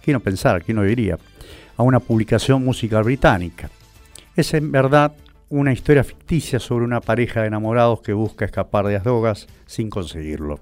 quién 0.00 0.14
no 0.14 0.20
pensar, 0.20 0.62
quién 0.62 0.76
no 0.76 0.84
diría, 0.84 1.18
a 1.76 1.82
una 1.82 1.98
publicación 1.98 2.64
musical 2.64 3.02
británica. 3.02 3.68
Es 4.36 4.54
en 4.54 4.70
verdad 4.70 5.12
una 5.48 5.72
historia 5.72 6.04
ficticia 6.04 6.60
sobre 6.60 6.84
una 6.84 7.00
pareja 7.00 7.40
de 7.40 7.48
enamorados 7.48 8.00
que 8.00 8.12
busca 8.12 8.44
escapar 8.44 8.86
de 8.86 8.94
las 8.94 9.04
drogas 9.04 9.48
sin 9.66 9.90
conseguirlo 9.90 10.60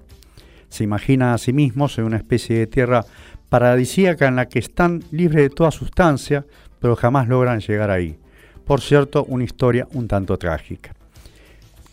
se 0.71 0.85
imagina 0.85 1.33
a 1.33 1.37
sí 1.37 1.53
mismos 1.53 1.97
en 1.97 2.05
una 2.05 2.17
especie 2.17 2.57
de 2.57 2.67
tierra 2.67 3.05
paradisíaca 3.49 4.27
en 4.27 4.37
la 4.37 4.47
que 4.47 4.59
están 4.59 5.03
libres 5.11 5.43
de 5.43 5.49
toda 5.49 5.69
sustancia, 5.69 6.45
pero 6.79 6.95
jamás 6.95 7.27
logran 7.27 7.59
llegar 7.59 7.91
ahí. 7.91 8.17
Por 8.65 8.79
cierto, 8.79 9.25
una 9.25 9.43
historia 9.43 9.85
un 9.91 10.07
tanto 10.07 10.37
trágica. 10.37 10.93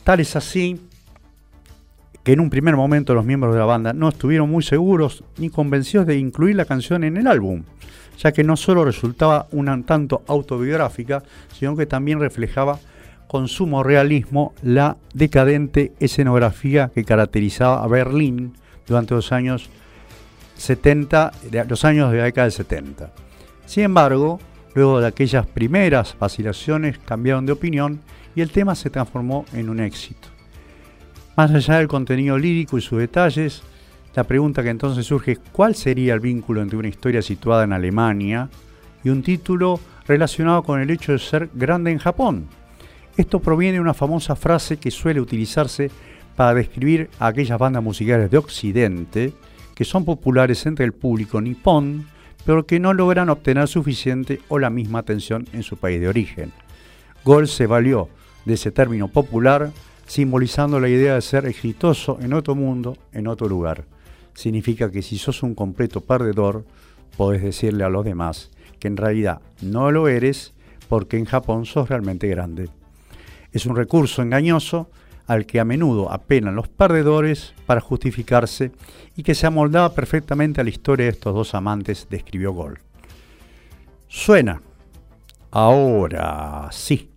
Tal 0.05 0.21
es 0.21 0.37
así 0.37 0.81
que 2.23 2.33
en 2.33 2.41
un 2.41 2.51
primer 2.51 2.77
momento 2.77 3.15
los 3.15 3.25
miembros 3.25 3.53
de 3.53 3.59
la 3.59 3.67
banda 3.67 3.93
no 3.93 4.11
estuvieron 4.11 4.49
muy 4.49 4.63
seguros 4.63 5.25
ni 5.39 5.51
convencidos 5.51 6.07
de 6.07 6.17
incluir 6.17 6.55
la 6.55 6.65
canción 6.65 7.03
en 7.03 7.17
el 7.17 7.27
álbum, 7.27 7.65
ya 8.17 8.31
que 8.31 8.45
no 8.45 8.57
solo 8.57 8.85
resultaba 8.85 9.49
un 9.51 9.83
tanto 9.83 10.23
autobiográfica, 10.29 11.25
sino 11.53 11.75
que 11.77 11.87
también 11.87 12.21
reflejaba 12.21 12.79
con 13.27 13.49
sumo 13.49 13.83
realismo 13.83 14.55
la 14.63 14.97
decadente 15.15 15.93
escenografía 15.99 16.93
que 16.95 17.05
caracterizaba 17.05 17.83
a 17.83 17.89
Berlín 17.89 18.55
durante 18.88 19.14
los 19.14 19.33
años 19.33 19.68
70, 20.57 21.33
los 21.68 21.85
años 21.85 22.11
de 22.11 22.18
la 22.18 22.25
década 22.25 22.47
del 22.47 22.52
70. 22.52 23.12
Sin 23.66 23.85
embargo, 23.85 24.40
luego 24.75 25.00
de 25.00 25.07
aquellas 25.07 25.47
primeras 25.47 26.16
vacilaciones 26.18 26.99
cambiaron 26.99 27.47
de 27.47 27.52
opinión 27.52 28.00
y 28.35 28.40
el 28.40 28.50
tema 28.50 28.75
se 28.75 28.90
transformó 28.90 29.45
en 29.52 29.68
un 29.68 29.80
éxito. 29.80 30.28
Más 31.37 31.52
allá 31.52 31.78
del 31.78 31.88
contenido 31.88 32.37
lírico 32.37 32.78
y 32.78 32.80
sus 32.80 32.99
detalles, 32.99 33.62
la 34.14 34.25
pregunta 34.25 34.62
que 34.62 34.71
entonces 34.71 35.07
surge 35.07 35.33
es 35.33 35.40
cuál 35.52 35.76
sería 35.76 36.14
el 36.14 36.21
vínculo 36.21 36.61
entre 36.61 36.78
una 36.78 36.88
historia 36.88 37.23
situada 37.23 37.64
en 37.64 37.73
Alemania 37.73 38.49
y 39.04 39.11
un 39.11 39.23
título 39.23 39.78
relacionado 40.09 40.64
con 40.64 40.80
el 40.80 40.90
hecho 40.90 41.12
de 41.12 41.18
ser 41.18 41.50
grande 41.54 41.92
en 41.92 41.99
Japón. 41.99 42.47
Esto 43.16 43.40
proviene 43.40 43.75
de 43.75 43.80
una 43.80 43.95
famosa 43.95 44.35
frase 44.35 44.78
que 44.78 44.90
suele 44.90 45.21
utilizarse 45.21 45.90
para 46.38 46.54
describir 46.54 47.11
a 47.18 47.26
aquellas 47.26 47.59
bandas 47.59 47.83
musicales 47.83 48.30
de 48.30 48.38
Occidente 48.38 49.33
que 49.75 49.85
son 49.85 50.04
populares 50.04 50.66
entre 50.66 50.85
el 50.85 50.92
público 50.92 51.40
nipón, 51.40 52.07
pero 52.47 52.64
que 52.64 52.78
no 52.78 52.95
logran 52.95 53.28
obtener 53.28 53.66
suficiente 53.66 54.38
o 54.47 54.61
la 54.61 54.71
misma 54.71 55.00
atención 55.00 55.49
en 55.52 55.64
su 55.64 55.78
país 55.78 56.00
de 56.00 56.07
origen. 56.07 56.52
Gold 57.25 57.49
se 57.49 57.66
valió 57.66 58.09
de 58.45 58.54
ese 58.54 58.71
término 58.71 59.09
popular, 59.09 59.73
simbolizando 60.07 60.78
la 60.78 60.88
idea 60.88 61.16
de 61.16 61.23
ser 61.23 61.45
exitoso 61.45 62.18
en 62.21 62.33
otro 62.33 62.54
mundo, 62.54 62.97
en 63.12 63.26
otro 63.26 63.49
lugar. 63.49 63.87
Significa 64.33 64.92
que 64.92 65.02
si 65.02 65.18
sos 65.18 65.42
un 65.42 65.57
completo 65.57 66.02
perdedor, 66.02 66.64
podés 67.16 67.42
decirle 67.42 67.83
a 67.83 67.88
los 67.88 68.04
demás 68.04 68.52
que 68.78 68.87
en 68.87 68.97
realidad 68.97 69.40
no 69.61 69.90
lo 69.90 70.07
eres 70.07 70.52
porque 70.88 71.18
en 71.18 71.25
Japón 71.25 71.66
sos 71.66 71.88
realmente 71.88 72.28
grande. 72.28 72.68
Es 73.50 73.66
un 73.66 73.75
recurso 73.75 74.23
engañoso 74.23 74.88
al 75.29 75.47
que 75.47 75.61
a 75.61 75.65
menudo 75.65 76.11
apelan 76.11 76.57
los 76.57 76.67
perdedores 76.69 77.55
para 77.67 77.81
justificarse 77.81 78.73
y 79.15 79.23
que 79.23 79.37
se 79.37 79.47
amoldaba 79.47 79.95
perfectamente 79.95 80.61
a 80.61 80.65
la 80.65 80.71
historia 80.71 81.05
de 81.05 81.13
estos 81.13 81.33
dos 81.35 81.55
amantes, 81.55 82.09
describió 82.11 82.53
Gold. 82.53 82.79
Suena. 84.09 84.61
Ahora 85.51 86.69
sí. 86.73 87.11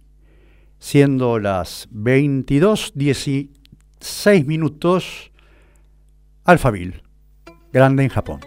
Siendo 0.77 1.39
las 1.39 1.89
22.16 1.91 4.45
minutos, 4.45 5.31
Alphaville, 6.43 7.01
grande 7.71 8.03
en 8.03 8.09
Japón. 8.09 8.41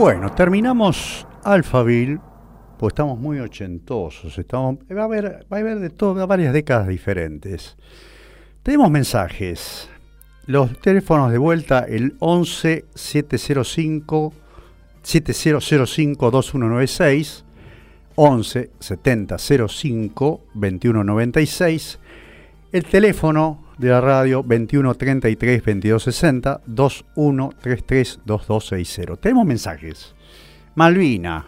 Bueno, 0.00 0.32
terminamos 0.32 1.26
Alphaville, 1.44 2.20
pues 2.78 2.92
estamos 2.92 3.18
muy 3.18 3.38
ochentosos. 3.38 4.38
Estamos, 4.38 4.76
va, 4.90 5.02
a 5.02 5.04
haber, 5.04 5.46
va 5.52 5.58
a 5.58 5.60
haber 5.60 5.78
de 5.78 5.90
todo, 5.90 6.26
varias 6.26 6.54
décadas 6.54 6.88
diferentes. 6.88 7.76
Tenemos 8.62 8.90
mensajes. 8.90 9.90
Los 10.46 10.80
teléfonos 10.80 11.30
de 11.30 11.36
vuelta, 11.36 11.80
el 11.80 12.16
11 12.18 12.86
705 12.94 14.32
7005 15.02 16.30
2196 16.30 17.44
11 18.14 18.70
70 18.78 19.36
05 19.38 20.40
2196 20.54 21.98
el 22.72 22.84
teléfono 22.84 23.69
de 23.80 23.88
la 23.88 24.00
radio 24.02 24.44
2133 24.46 25.62
2260 25.64 26.60
2133 26.66 28.20
2260. 28.26 29.16
Tenemos 29.16 29.46
mensajes. 29.46 30.14
Malvina. 30.74 31.46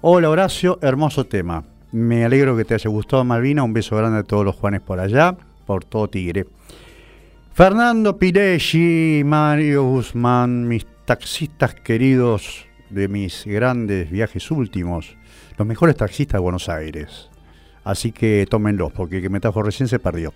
Hola 0.00 0.30
Horacio, 0.30 0.78
hermoso 0.80 1.26
tema. 1.26 1.62
Me 1.92 2.24
alegro 2.24 2.56
que 2.56 2.64
te 2.64 2.74
haya 2.74 2.88
gustado 2.88 3.24
Malvina. 3.24 3.62
Un 3.62 3.74
beso 3.74 3.94
grande 3.94 4.20
a 4.20 4.22
todos 4.22 4.44
los 4.44 4.56
Juanes 4.56 4.80
por 4.80 4.98
allá, 4.98 5.36
por 5.66 5.84
todo 5.84 6.08
Tigre. 6.08 6.46
Fernando 7.52 8.18
Piresci, 8.18 9.22
Mario 9.24 9.84
Guzmán, 9.84 10.66
mis 10.66 10.86
taxistas 11.04 11.74
queridos 11.74 12.66
de 12.88 13.08
mis 13.08 13.44
grandes 13.44 14.10
viajes 14.10 14.50
últimos, 14.50 15.16
los 15.58 15.68
mejores 15.68 15.96
taxistas 15.96 16.38
de 16.38 16.42
Buenos 16.42 16.70
Aires. 16.70 17.28
Así 17.84 18.12
que 18.12 18.46
tómenlos, 18.48 18.92
porque 18.92 19.16
el 19.16 19.22
que 19.22 19.28
me 19.28 19.40
trajo 19.40 19.62
recién 19.62 19.88
se 19.88 19.98
perdió. 19.98 20.32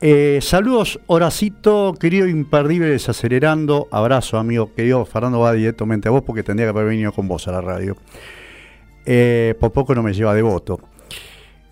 Eh, 0.00 0.38
saludos, 0.42 1.00
Horacito, 1.06 1.94
querido 1.98 2.28
imperdible, 2.28 2.88
desacelerando. 2.88 3.88
Abrazo, 3.90 4.38
amigo 4.38 4.72
querido. 4.74 5.04
Fernando 5.04 5.40
va 5.40 5.52
directamente 5.52 6.08
a 6.08 6.12
vos 6.12 6.22
porque 6.22 6.42
tendría 6.42 6.66
que 6.66 6.70
haber 6.70 6.86
venido 6.86 7.12
con 7.12 7.26
vos 7.26 7.48
a 7.48 7.52
la 7.52 7.60
radio. 7.60 7.96
Eh, 9.04 9.54
por 9.58 9.72
poco 9.72 9.94
no 9.94 10.02
me 10.02 10.12
lleva 10.12 10.34
de 10.34 10.42
voto. 10.42 10.80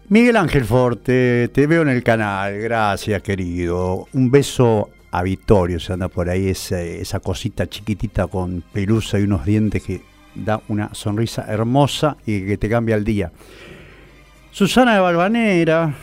Miguel 0.08 0.36
Ángel 0.36 0.64
Forte, 0.64 1.48
te 1.52 1.66
veo 1.66 1.82
en 1.82 1.88
el 1.88 2.02
canal. 2.02 2.58
Gracias, 2.58 3.22
querido. 3.22 4.06
Un 4.12 4.30
beso 4.30 4.90
a 5.10 5.22
Vittorio, 5.22 5.80
se 5.80 5.92
anda 5.92 6.08
por 6.08 6.28
ahí 6.28 6.48
esa, 6.48 7.20
cosita 7.20 7.66
chiquitita 7.68 8.26
con 8.26 8.62
pelusa 8.72 9.18
y 9.18 9.22
unos 9.22 9.44
dientes 9.44 9.82
que 9.82 10.02
da 10.34 10.60
una 10.68 10.92
sonrisa 10.94 11.46
hermosa 11.48 12.16
y 12.26 12.44
que 12.44 12.58
te 12.58 12.68
cambia 12.68 12.96
el 12.96 13.04
día. 13.04 13.32
Susana 14.50 14.94
de 14.94 15.00
Balvanera, 15.00 15.94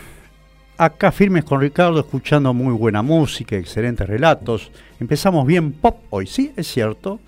Acá 0.76 1.12
firmes 1.12 1.44
con 1.44 1.60
Ricardo, 1.60 2.00
escuchando 2.00 2.52
muy 2.52 2.74
buena 2.74 3.00
música, 3.00 3.56
excelentes 3.56 4.08
relatos. 4.08 4.72
Empezamos 4.98 5.46
bien 5.46 5.72
pop 5.72 6.02
hoy, 6.10 6.26
sí, 6.26 6.52
es 6.56 6.66
cierto. 6.66 7.20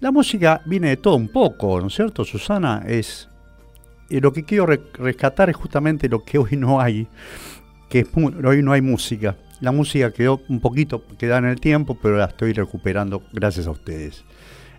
La 0.00 0.10
música 0.10 0.60
viene 0.66 0.90
de 0.90 0.96
todo 0.98 1.16
un 1.16 1.28
poco, 1.28 1.80
¿no 1.80 1.86
es 1.86 1.94
cierto, 1.94 2.24
Susana? 2.24 2.82
Es 2.86 3.28
y 4.10 4.20
lo 4.20 4.32
que 4.32 4.44
quiero 4.44 4.66
rescatar 4.66 5.50
es 5.50 5.56
justamente 5.56 6.08
lo 6.08 6.24
que 6.24 6.38
hoy 6.38 6.56
no 6.56 6.80
hay, 6.80 7.08
que 7.88 8.06
hoy 8.14 8.62
no 8.62 8.72
hay 8.72 8.80
música. 8.80 9.36
La 9.60 9.72
música 9.72 10.12
quedó 10.12 10.42
un 10.48 10.60
poquito, 10.60 11.04
queda 11.16 11.38
en 11.38 11.46
el 11.46 11.60
tiempo, 11.60 11.96
pero 12.00 12.18
la 12.18 12.26
estoy 12.26 12.52
recuperando 12.52 13.22
gracias 13.32 13.66
a 13.66 13.70
ustedes. 13.70 14.24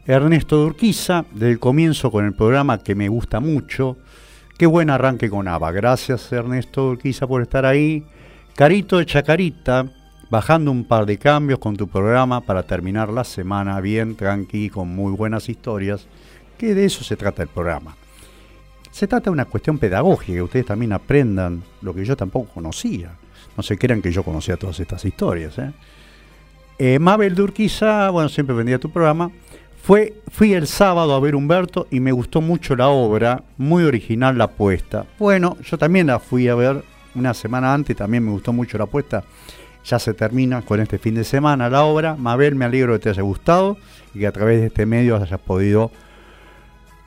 Ernesto 0.06 0.58
Durquiza, 0.58 1.26
del 1.32 1.58
comienzo 1.58 2.12
con 2.12 2.26
el 2.26 2.34
programa 2.34 2.78
que 2.78 2.94
me 2.94 3.10
gusta 3.10 3.39
mucho, 3.39 3.98
Qué 4.58 4.68
buen 4.68 4.89
arranque 4.89 5.30
con 5.30 5.50
ABBA. 5.50 5.72
Gracias 5.74 6.32
Ernesto 6.32 6.88
Urquiza 6.88 7.28
por 7.28 7.41
estar 7.41 7.65
ahí. 7.65 8.06
Carito 8.56 9.00
de 9.00 9.06
Chacarita, 9.06 9.86
bajando 10.30 10.72
un 10.72 10.86
par 10.86 11.06
de 11.06 11.18
cambios 11.18 11.60
con 11.60 11.76
tu 11.76 11.89
programa 11.89 12.39
para 12.39 12.63
terminar 12.63 13.10
la 13.10 13.26
semana 13.26 13.82
bien, 13.82 14.15
tranqui, 14.15 14.70
con 14.70 14.88
muy 14.88 15.12
buenas 15.12 15.50
historias, 15.50 16.08
que 16.58 16.74
de 16.74 16.86
eso 16.86 17.04
se 17.04 17.18
trata 17.18 17.44
el 17.44 17.50
programa. 17.50 17.98
Se 18.91 19.08
trata 19.08 19.26
de 19.26 19.32
una 19.32 19.44
cuestión 19.44 19.78
pedagógica, 19.78 20.36
que 20.36 20.41
ustedes 20.41 20.68
también 20.68 20.94
aprendan 20.94 21.62
lo 21.82 21.94
que 21.94 22.06
yo 22.06 22.15
tampoco 22.15 22.54
conocía. 22.54 23.12
No 23.58 23.62
se 23.62 23.78
crean 23.78 24.02
que 24.02 24.13
yo 24.13 24.24
conocía 24.24 24.56
todas 24.56 24.80
estas 24.80 25.04
historias. 25.04 25.58
¿eh? 25.58 25.74
Eh, 26.80 26.98
Mabel 26.98 27.36
Durquiza, 27.36 28.10
bueno, 28.10 28.30
siempre 28.30 28.56
vendía 28.56 28.80
tu 28.80 28.89
programa, 28.89 29.32
fui 29.86 30.54
el 30.54 30.65
sábado 30.65 31.13
a 31.13 31.19
ver 31.19 31.36
Humberto 31.36 31.86
y 31.91 32.00
me 32.00 32.12
gustó 32.12 32.41
mucho 32.41 32.76
la 32.76 32.88
obra, 32.88 33.43
muy 33.58 33.84
original 33.84 34.36
la 34.36 34.45
apuesta. 34.45 35.06
Bueno, 35.19 35.58
yo 35.63 35.78
también 35.78 36.08
la 36.08 36.17
fui 36.17 36.48
a 36.48 36.56
ver 36.56 36.84
una 37.13 37.36
semana 37.36 37.71
antes, 37.71 37.95
también 37.95 38.26
me 38.26 38.32
gustó 38.32 38.52
mucho 38.52 38.80
la 38.80 38.86
apuesta. 38.86 39.24
Ya 39.86 40.00
se 40.00 40.15
termina 40.15 40.63
con 40.63 40.80
este 40.80 40.98
fin 40.98 41.13
de 41.13 41.24
semana 41.24 41.69
la 41.69 41.84
obra. 41.84 42.15
Mabel, 42.15 42.56
me 42.56 42.65
alegro 42.65 42.93
de 42.93 43.00
que 43.00 43.04
te 43.04 43.10
haya 43.12 43.21
gustado 43.21 43.78
y 44.15 44.19
que 44.19 44.28
a 44.28 44.32
través 44.32 44.60
de 44.60 44.67
este 44.67 44.88
medio 44.88 45.17
hayas 45.17 45.39
podido 45.39 45.91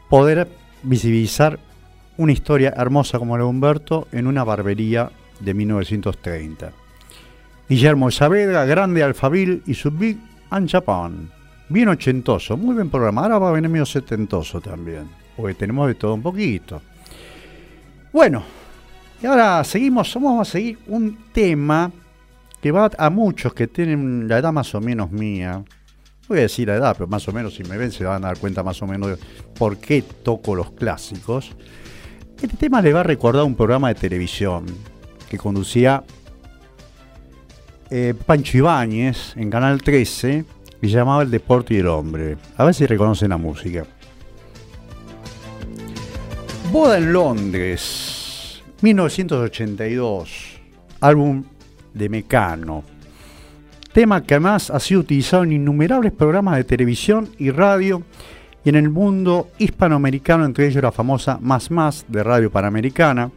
poder 0.09 0.47
visibilizar 0.85 1.59
una 2.17 2.31
historia 2.31 2.73
hermosa 2.77 3.19
como 3.19 3.37
la 3.37 3.43
de 3.43 3.51
Humberto 3.51 4.07
en 4.13 4.29
una 4.29 4.45
barbería 4.45 5.11
de 5.41 5.53
1930. 5.53 6.71
Guillermo 7.69 8.13
Saavedra, 8.13 8.65
grande 8.67 9.03
Alfabil 9.03 9.65
y 9.67 9.75
su 9.75 9.91
Big 9.91 10.19
and 10.51 10.71
Japan 10.71 11.38
bien 11.69 11.89
ochentoso, 11.89 12.57
muy 12.57 12.75
bien 12.75 12.91
programado. 12.91 13.27
Ahora 13.27 13.39
va 13.39 13.49
a 13.51 13.53
venir 13.53 13.71
medio 13.71 13.87
setentoso 13.87 14.61
también, 14.61 15.09
porque 15.37 15.55
tenemos 15.55 15.87
de 15.89 15.95
todo 15.95 16.15
un 16.15 16.23
poquito. 16.23 16.81
Bueno, 18.13 18.43
y 19.23 19.27
ahora 19.27 19.63
seguimos, 19.65 20.15
vamos 20.15 20.49
a 20.49 20.51
seguir 20.51 20.79
un 20.87 21.19
tema 21.33 21.91
que 22.61 22.73
va 22.73 22.91
a 22.97 23.11
muchos 23.11 23.53
que 23.55 23.67
tienen 23.67 24.29
la 24.29 24.39
edad 24.39 24.53
más 24.53 24.75
o 24.75 24.81
menos 24.81 25.11
mía. 25.11 25.63
Voy 26.29 26.39
a 26.39 26.43
decir 26.43 26.69
la 26.69 26.77
edad, 26.77 26.95
pero 26.95 27.07
más 27.07 27.27
o 27.29 27.33
menos 27.33 27.55
si 27.55 27.65
me 27.65 27.77
ven 27.77 27.91
se 27.91 28.05
van 28.05 28.25
a 28.25 28.29
dar 28.29 28.39
cuenta 28.39 28.63
más 28.63 28.81
o 28.83 28.87
menos 28.87 29.11
de 29.11 29.19
por 29.59 29.79
qué 29.79 30.03
toco 30.03 30.55
los 30.55 30.73
clásicos. 30.73 31.55
Este 32.41 32.57
tema 32.57 32.81
le 32.81 32.93
va 32.93 33.01
a 33.01 33.05
recordar 33.05 33.45
un 33.45 33.55
programa 33.55 33.89
de 33.89 33.95
televisión 33.95 34.67
que 35.29 35.39
conducía 35.39 36.05
eh, 37.91 38.15
Pancho 38.27 38.59
Ibáñez 38.59 39.37
en 39.37 39.51
Canal 39.51 39.83
13 39.83 40.45
y 40.81 40.89
llamaba 40.89 41.23
El 41.23 41.31
Deporte 41.31 41.75
y 41.75 41.79
el 41.79 41.87
Hombre. 41.87 42.37
A 42.57 42.65
ver 42.65 42.75
si 42.75 42.87
reconocen 42.87 43.31
la 43.31 43.37
música. 43.37 43.85
Boda 46.71 46.99
en 46.99 47.13
Londres, 47.13 48.63
1982, 48.83 50.61
álbum 51.01 51.45
de 51.95 52.09
Mecano. 52.09 52.85
Tema 53.93 54.23
que 54.23 54.35
además 54.35 54.71
ha 54.71 54.79
sido 54.79 55.01
utilizado 55.01 55.45
en 55.45 55.53
innumerables 55.53 56.13
programas 56.13 56.57
de 56.57 56.65
televisión 56.65 57.31
y 57.39 57.51
radio 57.51 58.03
y 58.65 58.69
en 58.69 58.77
el 58.77 58.91
mundo 58.91 59.49
hispanoamericano, 59.59 60.45
entre 60.45 60.67
ellos 60.67 60.83
la 60.83 60.93
famosa 60.93 61.39
Más 61.41 61.71
Más 61.71 62.05
de 62.07 62.23
Radio 62.23 62.51
Panamericana, 62.51 63.31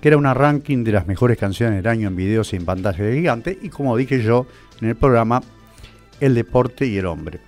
que 0.00 0.08
era 0.08 0.16
una 0.16 0.32
ranking 0.32 0.84
de 0.84 0.92
las 0.92 1.08
mejores 1.08 1.38
canciones 1.38 1.82
del 1.82 1.90
año 1.90 2.08
en 2.08 2.14
videos 2.14 2.52
y 2.52 2.56
en 2.56 2.64
pantalla 2.64 3.04
de 3.04 3.16
gigante, 3.16 3.58
y 3.60 3.68
como 3.68 3.96
dije 3.96 4.22
yo 4.22 4.46
en 4.80 4.90
el 4.90 4.96
programa, 4.96 5.42
el 6.20 6.34
deporte 6.34 6.86
y 6.86 6.96
el 6.96 7.06
hombre. 7.06 7.40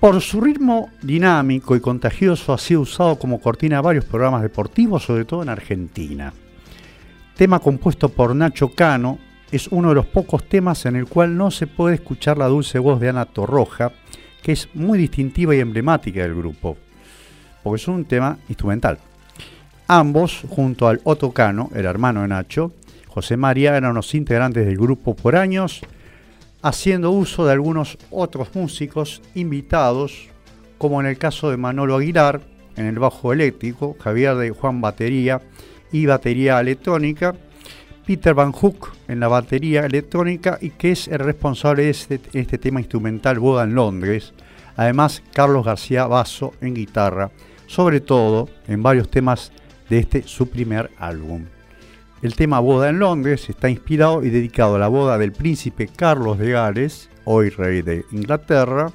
Por 0.00 0.20
su 0.20 0.40
ritmo 0.40 0.90
dinámico 1.00 1.76
y 1.76 1.80
contagioso 1.80 2.52
ha 2.52 2.58
sido 2.58 2.80
usado 2.80 3.18
como 3.18 3.40
cortina 3.40 3.76
de 3.76 3.82
varios 3.82 4.04
programas 4.04 4.42
deportivos, 4.42 5.04
sobre 5.04 5.24
todo 5.24 5.42
en 5.42 5.48
Argentina. 5.48 6.32
Tema 7.36 7.60
compuesto 7.60 8.08
por 8.08 8.34
Nacho 8.34 8.70
Cano, 8.74 9.18
es 9.52 9.68
uno 9.68 9.90
de 9.90 9.94
los 9.94 10.06
pocos 10.06 10.48
temas 10.48 10.86
en 10.86 10.96
el 10.96 11.06
cual 11.06 11.36
no 11.36 11.50
se 11.50 11.66
puede 11.66 11.96
escuchar 11.96 12.38
la 12.38 12.48
dulce 12.48 12.78
voz 12.78 12.98
de 12.98 13.10
Ana 13.10 13.26
Torroja, 13.26 13.92
que 14.42 14.52
es 14.52 14.68
muy 14.74 14.98
distintiva 14.98 15.54
y 15.54 15.60
emblemática 15.60 16.22
del 16.22 16.34
grupo, 16.34 16.76
porque 17.62 17.80
es 17.80 17.86
un 17.86 18.04
tema 18.06 18.38
instrumental. 18.48 18.98
Ambos, 19.86 20.42
junto 20.48 20.88
al 20.88 21.00
Otto 21.04 21.32
Cano, 21.32 21.70
el 21.74 21.84
hermano 21.84 22.22
de 22.22 22.28
Nacho, 22.28 22.72
José 23.06 23.36
María, 23.36 23.76
eran 23.76 23.94
los 23.94 24.14
integrantes 24.14 24.66
del 24.66 24.78
grupo 24.78 25.14
por 25.14 25.36
años 25.36 25.82
haciendo 26.62 27.10
uso 27.10 27.44
de 27.44 27.52
algunos 27.52 27.98
otros 28.10 28.48
músicos 28.54 29.20
invitados, 29.34 30.28
como 30.78 31.00
en 31.00 31.06
el 31.06 31.18
caso 31.18 31.50
de 31.50 31.56
Manolo 31.56 31.96
Aguilar 31.96 32.40
en 32.76 32.86
el 32.86 32.98
bajo 32.98 33.32
eléctrico, 33.32 33.96
Javier 34.00 34.36
de 34.36 34.50
Juan 34.50 34.80
batería 34.80 35.42
y 35.90 36.06
batería 36.06 36.60
electrónica, 36.60 37.34
Peter 38.06 38.34
Van 38.34 38.52
Hook 38.52 38.90
en 39.08 39.20
la 39.20 39.28
batería 39.28 39.84
electrónica 39.84 40.58
y 40.60 40.70
que 40.70 40.92
es 40.92 41.08
el 41.08 41.18
responsable 41.18 41.84
de 41.84 41.90
este, 41.90 42.20
este 42.32 42.58
tema 42.58 42.80
instrumental 42.80 43.38
Boda 43.38 43.64
en 43.64 43.74
Londres, 43.74 44.32
además 44.76 45.22
Carlos 45.32 45.64
García 45.64 46.06
Basso 46.06 46.54
en 46.60 46.74
guitarra, 46.74 47.30
sobre 47.66 48.00
todo 48.00 48.48
en 48.66 48.82
varios 48.82 49.08
temas 49.08 49.52
de 49.88 49.98
este 49.98 50.22
su 50.22 50.48
primer 50.48 50.90
álbum. 50.98 51.44
El 52.22 52.36
tema 52.36 52.60
Boda 52.60 52.88
en 52.88 53.00
Londres 53.00 53.50
está 53.50 53.68
inspirado 53.68 54.22
y 54.22 54.30
dedicado 54.30 54.76
a 54.76 54.78
la 54.78 54.86
boda 54.86 55.18
del 55.18 55.32
príncipe 55.32 55.88
Carlos 55.88 56.38
de 56.38 56.52
Gales, 56.52 57.10
hoy 57.24 57.50
rey 57.50 57.82
de 57.82 58.04
Inglaterra, 58.12 58.92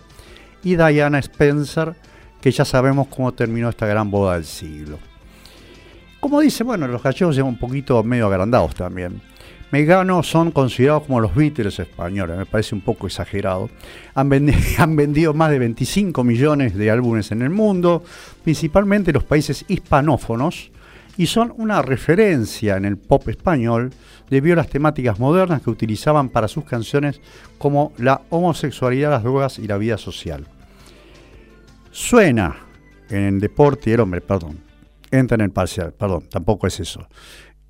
y 0.63 0.77
Diana 0.77 1.19
Spencer, 1.19 1.93
que 2.39 2.51
ya 2.51 2.63
sabemos 2.63 3.07
cómo 3.09 3.33
terminó 3.33 3.67
esta 3.67 3.85
gran 3.85 4.09
boda 4.09 4.35
del 4.35 4.45
siglo. 4.45 4.97
Como 6.21 6.39
dice, 6.39 6.63
bueno, 6.63 6.87
los 6.87 7.03
gallegos 7.03 7.35
son 7.35 7.47
un 7.47 7.59
poquito 7.59 8.01
medio 8.01 8.27
agrandados 8.27 8.73
también. 8.75 9.21
Megano 9.71 10.23
son 10.23 10.51
considerados 10.51 11.03
como 11.03 11.19
los 11.19 11.35
Beatles 11.35 11.79
españoles, 11.79 12.37
me 12.37 12.45
parece 12.45 12.75
un 12.75 12.81
poco 12.81 13.07
exagerado. 13.07 13.69
Han, 14.15 14.31
han, 14.77 14.95
vendido 14.95 15.33
más 15.33 15.51
de 15.51 15.59
25 15.59 16.23
millones 16.23 16.75
de 16.75 16.89
álbumes 16.89 17.33
en 17.33 17.41
el 17.41 17.49
mundo, 17.49 18.05
principalmente 18.45 19.11
en 19.11 19.15
los 19.15 19.25
países 19.25 19.65
hispanófonos, 19.67 20.71
y 21.17 21.25
son 21.25 21.53
una 21.57 21.81
referencia 21.81 22.77
en 22.77 22.85
el 22.85 22.97
pop 22.97 23.27
español 23.27 23.91
debido 24.29 24.53
a 24.53 24.57
las 24.57 24.69
temáticas 24.69 25.19
modernas 25.19 25.61
que 25.61 25.69
utilizaban 25.69 26.29
para 26.29 26.47
sus 26.47 26.63
canciones 26.63 27.19
como 27.57 27.91
la 27.97 28.21
homosexualidad, 28.29 29.09
las 29.09 29.23
drogas 29.23 29.59
y 29.59 29.67
la 29.67 29.77
vida 29.77 29.97
social. 29.97 30.45
Suena 31.91 32.55
en 33.09 33.23
el 33.23 33.39
deporte 33.39 33.93
el 33.93 33.99
hombre, 33.99 34.21
perdón, 34.21 34.59
entra 35.09 35.35
en 35.35 35.41
el 35.41 35.51
parcial, 35.51 35.93
perdón, 35.93 36.25
tampoco 36.29 36.67
es 36.67 36.79
eso. 36.79 37.07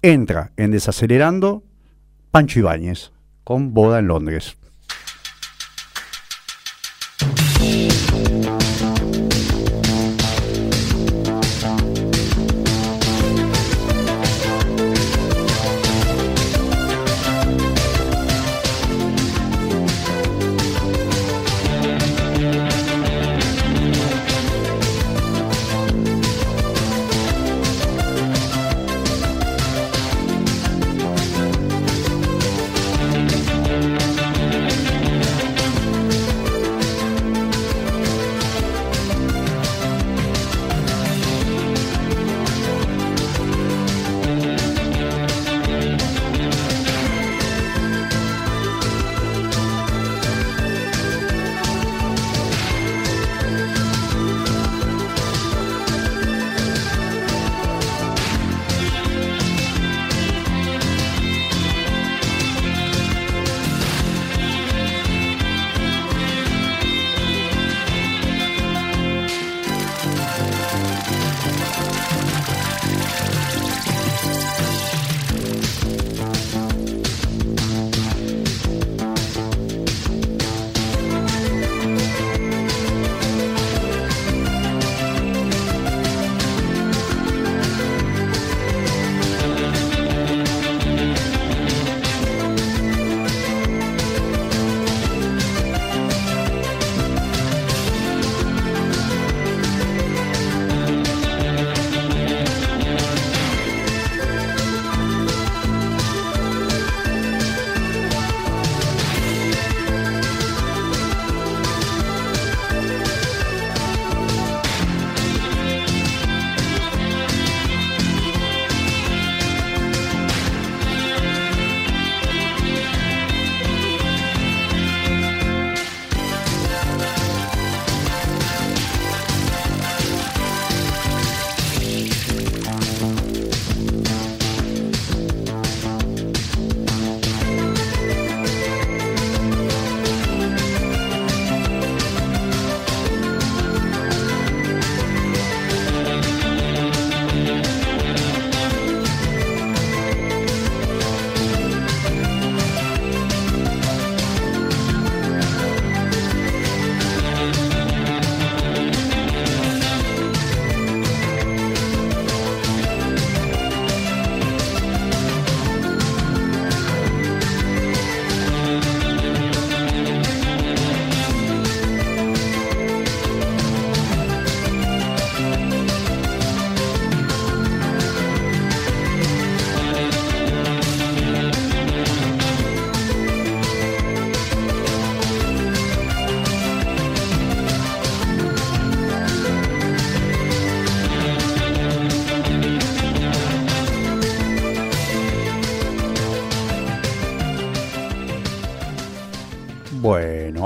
Entra 0.02 0.52
en 0.58 0.72
Desacelerando 0.72 1.64
Pancho 2.32 2.60
Ibáñez 2.60 3.12
con 3.44 3.74
Boda 3.74 4.00
en 4.00 4.08
Londres. 4.08 4.58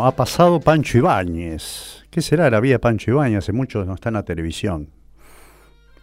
Ha 0.05 0.15
pasado 0.15 0.59
Pancho 0.59 0.97
Ibáñez. 0.97 2.05
¿Qué 2.09 2.21
será 2.21 2.49
la 2.49 2.59
vida 2.59 2.73
de 2.73 2.79
Pancho 2.79 3.11
Ibáñez? 3.11 3.39
Hace 3.39 3.53
mucho 3.53 3.85
no 3.85 3.95
está 3.95 4.09
en 4.09 4.15
la 4.15 4.23
televisión. 4.23 4.89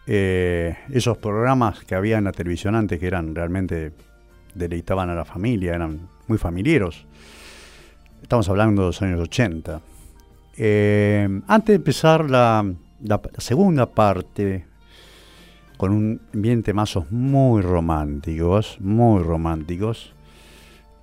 Eh, 0.07 0.77
esos 0.91 1.19
programas 1.19 1.85
que 1.85 1.95
había 1.95 2.19
en 2.19 2.25
la 2.25 2.33
televisión 2.33 2.75
antes 2.75 2.99
que 2.99 3.07
eran 3.07 3.35
realmente 3.35 3.93
deleitaban 4.55 5.11
a 5.11 5.15
la 5.15 5.25
familia, 5.25 5.75
eran 5.75 6.09
muy 6.27 6.39
familiares. 6.39 7.05
Estamos 8.23 8.49
hablando 8.49 8.83
de 8.83 8.89
los 8.89 9.03
años 9.03 9.21
80. 9.21 9.81
Eh, 10.57 11.41
antes 11.47 11.69
de 11.69 11.75
empezar 11.75 12.29
la, 12.29 12.65
la, 13.03 13.21
segunda 13.39 13.87
parte, 13.87 14.67
con 15.77 15.93
un 15.93 16.21
ambiente 16.35 16.73
mazos 16.73 17.11
muy 17.13 17.63
románticos, 17.63 18.79
muy 18.81 19.23
románticos, 19.23 20.15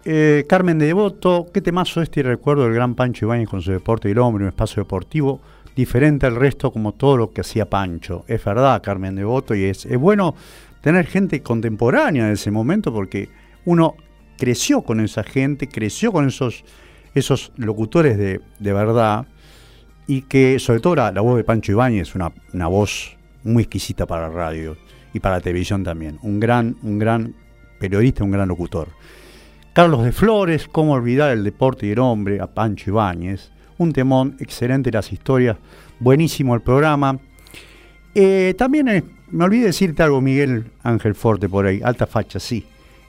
eh, 0.05 0.45
Carmen 0.47 0.77
de 0.77 0.85
Devoto, 0.85 1.47
qué 1.51 1.61
temazo 1.61 2.01
este 2.01 2.21
recuerdo 2.21 2.63
del 2.63 2.73
gran 2.73 2.93
Pancho 2.93 3.25
Ibáñez 3.25 3.49
con 3.49 3.63
su 3.63 3.71
deporte 3.71 4.07
y 4.07 4.11
el 4.11 4.19
hombre, 4.19 4.43
un 4.43 4.49
espacio 4.49 4.83
deportivo 4.83 5.41
diferente 5.75 6.27
al 6.27 6.35
resto 6.35 6.71
como 6.71 6.91
todo 6.93 7.17
lo 7.17 7.33
que 7.33 7.41
hacía 7.41 7.69
Pancho. 7.69 8.23
Es 8.27 8.43
verdad, 8.45 8.81
Carmen 8.83 9.15
de 9.15 9.21
Devoto, 9.21 9.55
y 9.55 9.63
es, 9.63 9.87
bueno 9.97 10.35
tener 10.81 11.07
gente 11.07 11.41
contemporánea 11.41 12.27
de 12.27 12.33
ese 12.33 12.51
momento 12.51 12.93
porque 12.93 13.29
uno 13.65 13.95
creció 14.37 14.83
con 14.83 14.99
esa 14.99 15.23
gente, 15.23 15.67
creció 15.67 16.11
con 16.11 16.27
esos, 16.27 16.63
esos 17.15 17.51
locutores 17.57 18.17
de, 18.17 18.41
verdad 18.59 19.25
y 20.05 20.21
que 20.21 20.59
sobre 20.59 20.81
todo 20.81 20.95
la, 20.95 21.11
voz 21.21 21.37
de 21.37 21.43
Pancho 21.43 21.71
Ibáñez 21.71 22.09
es 22.09 22.15
una, 22.15 22.31
una 22.53 22.67
voz 22.67 23.17
muy 23.43 23.63
exquisita 23.63 24.05
para 24.05 24.29
radio 24.29 24.77
y 25.13 25.19
para 25.19 25.37
la 25.37 25.41
televisión 25.41 25.83
también. 25.83 26.19
Un 26.21 26.39
gran, 26.39 26.75
un 26.83 26.99
gran 26.99 27.33
periodista, 27.79 28.23
un 28.23 28.31
gran 28.31 28.47
locutor. 28.47 28.89
Carlos 29.75 30.05
de 30.05 30.13
Flores, 30.13 30.69
cómo 30.71 30.93
olvidar 30.93 31.31
el 31.31 31.43
deporte 31.43 31.85
y 31.85 31.91
el 31.91 31.99
hombre, 31.99 32.39
a 32.39 32.47
Pancho 32.47 32.91
Ibáñez. 32.91 33.51
Un 33.77 33.91
temón, 33.91 34.37
excelente 34.39 34.89
las 34.89 35.11
historias, 35.11 35.57
buenísimo 35.99 36.55
el 36.55 36.61
programa. 36.61 37.19
Eh, 38.13 38.55
también 38.57 38.87
eh, 38.87 39.03
me 39.31 39.43
olvidé 39.43 39.65
decirte 39.65 40.01
algo, 40.01 40.21
Miguel 40.21 40.71
Ángel 40.81 41.13
Forte, 41.13 41.49
por 41.49 41.65
ahí, 41.65 41.81
alta 41.83 42.07
facha, 42.07 42.39
sí. 42.39 42.65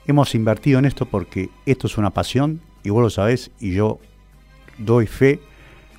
hemos 0.07 0.35
invertido 0.35 0.77
en 0.79 0.83
esto 0.83 1.05
porque 1.05 1.49
esto 1.65 1.87
es 1.87 1.97
una 1.97 2.09
pasión 2.09 2.59
y 2.83 2.89
vos 2.89 3.01
lo 3.01 3.09
sabés 3.09 3.49
y 3.61 3.71
yo 3.71 3.99
doy 4.77 5.07
fe 5.07 5.39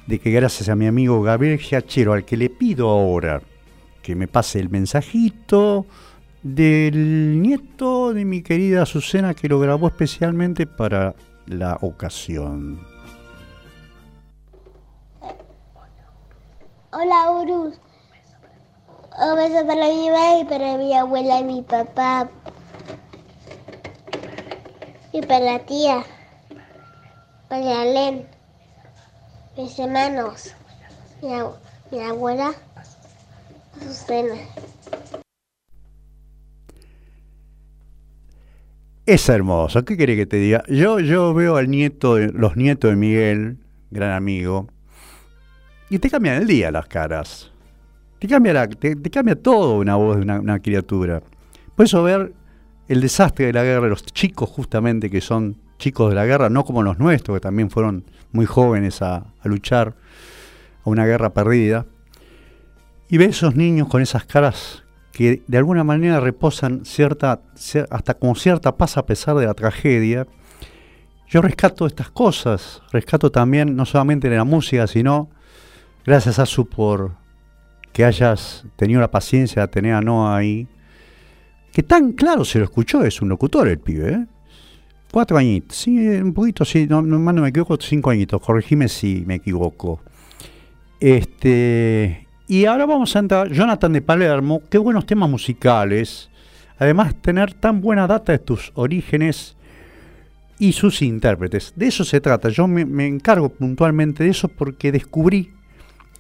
de 0.07 0.19
que 0.19 0.31
gracias 0.31 0.69
a 0.69 0.77
mi 0.77 0.87
amigo 0.87 1.23
Gabriel 1.23 1.59
Giachero, 1.59 2.13
al 2.13 2.27
que 2.27 2.37
le 2.37 2.51
pido 2.51 2.91
ahora 2.91 3.41
que 4.03 4.15
me 4.15 4.29
pase 4.29 4.61
el 4.61 4.69
mensajito 4.69 5.87
del 6.43 7.43
nieto 7.43 8.15
de 8.15 8.25
mi 8.25 8.43
querida 8.43 8.83
Azucena 8.83 9.35
que 9.35 9.49
lo 9.49 9.59
grabó 9.59 9.89
especialmente 9.89 10.67
para 10.67 11.15
la 11.47 11.79
ocasión. 11.81 12.81
Hola, 16.91 17.31
Urus. 17.31 17.81
Un 19.21 19.37
beso 19.37 19.67
para 19.67 19.89
mi 19.89 20.11
mamá 20.11 20.39
y 20.41 20.45
para 20.45 20.77
mi 20.77 20.95
abuela 20.95 21.41
y 21.41 21.45
mi 21.45 21.63
papá. 21.63 22.29
Y 25.13 25.21
para 25.23 25.41
la 25.41 25.59
tía. 25.61 26.05
Para 27.49 27.85
Len. 27.85 28.29
Mis 29.57 29.79
hermanos. 29.79 30.55
Mi, 31.21 31.31
mi 31.91 32.05
abuela. 32.05 32.53
Azucena. 33.77 34.37
Es 39.09 39.27
hermoso, 39.31 39.87
¿qué 39.87 39.97
quiere 39.97 40.17
que 40.17 40.27
te 40.27 40.37
diga? 40.37 40.63
Yo, 40.69 41.01
yo 41.01 41.33
veo 41.33 41.57
al 41.57 41.71
nieto, 41.71 42.19
los 42.19 42.59
nietos 42.59 42.91
de 42.91 42.97
Miguel, 42.97 43.57
gran 43.91 44.11
amigo, 44.11 44.69
y 45.89 45.99
te 45.99 46.11
cambian 46.11 46.43
el 46.43 46.47
día 46.47 46.71
las 46.71 46.89
caras. 46.89 47.51
Te 48.19 48.29
cambia, 48.29 48.69
te, 48.69 49.01
cambia 49.11 49.35
todo 49.35 49.79
una 49.79 49.97
voz 49.97 50.19
de 50.19 50.25
una, 50.25 50.59
criatura. 50.59 51.23
Por 51.75 51.87
eso 51.87 52.03
ver 52.03 52.35
el 52.87 53.01
desastre 53.01 53.47
de 53.47 53.55
la 53.55 53.65
guerra, 53.65 53.89
los 53.89 54.05
chicos 54.05 54.51
justamente 54.51 55.09
que 55.09 55.23
son 55.23 55.57
chicos 55.79 56.11
de 56.11 56.15
la 56.15 56.27
guerra, 56.27 56.51
no 56.51 56.67
como 56.67 56.83
los 56.83 56.99
nuestros, 56.99 57.39
que 57.39 57.41
también 57.41 57.71
fueron 57.71 58.05
muy 58.33 58.45
jóvenes 58.45 59.01
a, 59.01 59.25
luchar 59.45 59.95
a 60.85 60.91
una 60.91 61.07
guerra 61.07 61.33
perdida, 61.33 61.87
y 63.09 63.17
ver 63.17 63.31
esos 63.31 63.57
niños 63.57 63.89
con 63.89 64.03
esas 64.03 64.27
caras 64.27 64.85
que 65.19 65.43
de 65.49 65.59
alguna 65.59 65.83
manera 65.83 66.21
reposan 66.21 66.85
cierta, 66.85 67.43
hasta 67.91 68.15
con 68.15 68.37
cierta 68.37 68.77
paz 68.77 68.97
a 68.97 69.05
pesar 69.05 69.35
de 69.35 69.47
la 69.47 69.55
tragedia, 69.55 70.29
yo 71.27 71.43
rescato 71.43 71.87
estas 71.87 72.09
cosas, 72.09 72.83
rescato 72.93 73.33
también 73.33 73.75
no 73.75 73.85
solamente 73.85 74.31
de 74.31 74.37
la 74.37 74.45
música, 74.45 74.87
sino 74.87 75.29
Gracias 76.09 76.39
a 76.39 76.47
su 76.47 76.67
por 76.67 77.17
que 77.93 78.03
hayas 78.03 78.65
tenido 78.77 78.99
la 78.99 79.11
paciencia 79.11 79.61
de 79.61 79.69
tener 79.69 79.93
a 79.93 80.01
Noah 80.01 80.37
ahí. 80.37 80.67
Que 81.71 81.83
tan 81.83 82.13
claro 82.13 82.47
se 82.47 82.59
lo 82.59 82.65
escuchó, 82.65 83.05
es 83.05 83.21
un 83.21 83.29
locutor 83.29 83.69
el 83.69 83.79
pibe, 83.79 84.13
¿eh? 84.13 84.27
Cuatro 85.13 85.37
añitos, 85.37 85.77
sí, 85.77 85.99
un 85.99 86.33
poquito, 86.33 86.65
sí, 86.65 86.87
no, 86.89 87.03
no, 87.03 87.19
no 87.19 87.43
me 87.43 87.49
equivoco, 87.49 87.77
cinco 87.79 88.09
añitos, 88.09 88.41
corregime 88.41 88.89
si 88.89 89.25
me 89.27 89.35
equivoco. 89.35 90.01
Este, 91.01 92.28
y 92.49 92.65
ahora 92.65 92.87
vamos 92.87 93.15
a 93.15 93.19
entrar, 93.19 93.53
Jonathan 93.53 93.93
de 93.93 94.01
Palermo, 94.01 94.63
qué 94.71 94.79
buenos 94.79 95.05
temas 95.05 95.29
musicales. 95.29 96.31
Además, 96.79 97.15
tener 97.21 97.53
tan 97.53 97.83
buena 97.83 98.07
data 98.07 98.33
de 98.33 98.39
tus 98.39 98.73
orígenes 98.75 99.55
y 100.59 100.73
sus 100.73 101.03
intérpretes. 101.03 101.75
De 101.77 101.89
eso 101.89 102.05
se 102.05 102.23
trata. 102.23 102.49
Yo 102.49 102.67
me, 102.67 103.07
encargo 103.07 103.51
puntualmente 103.51 104.25
de 104.25 104.31
eso 104.31 104.49
porque 104.49 104.91
descubrí 104.91 105.53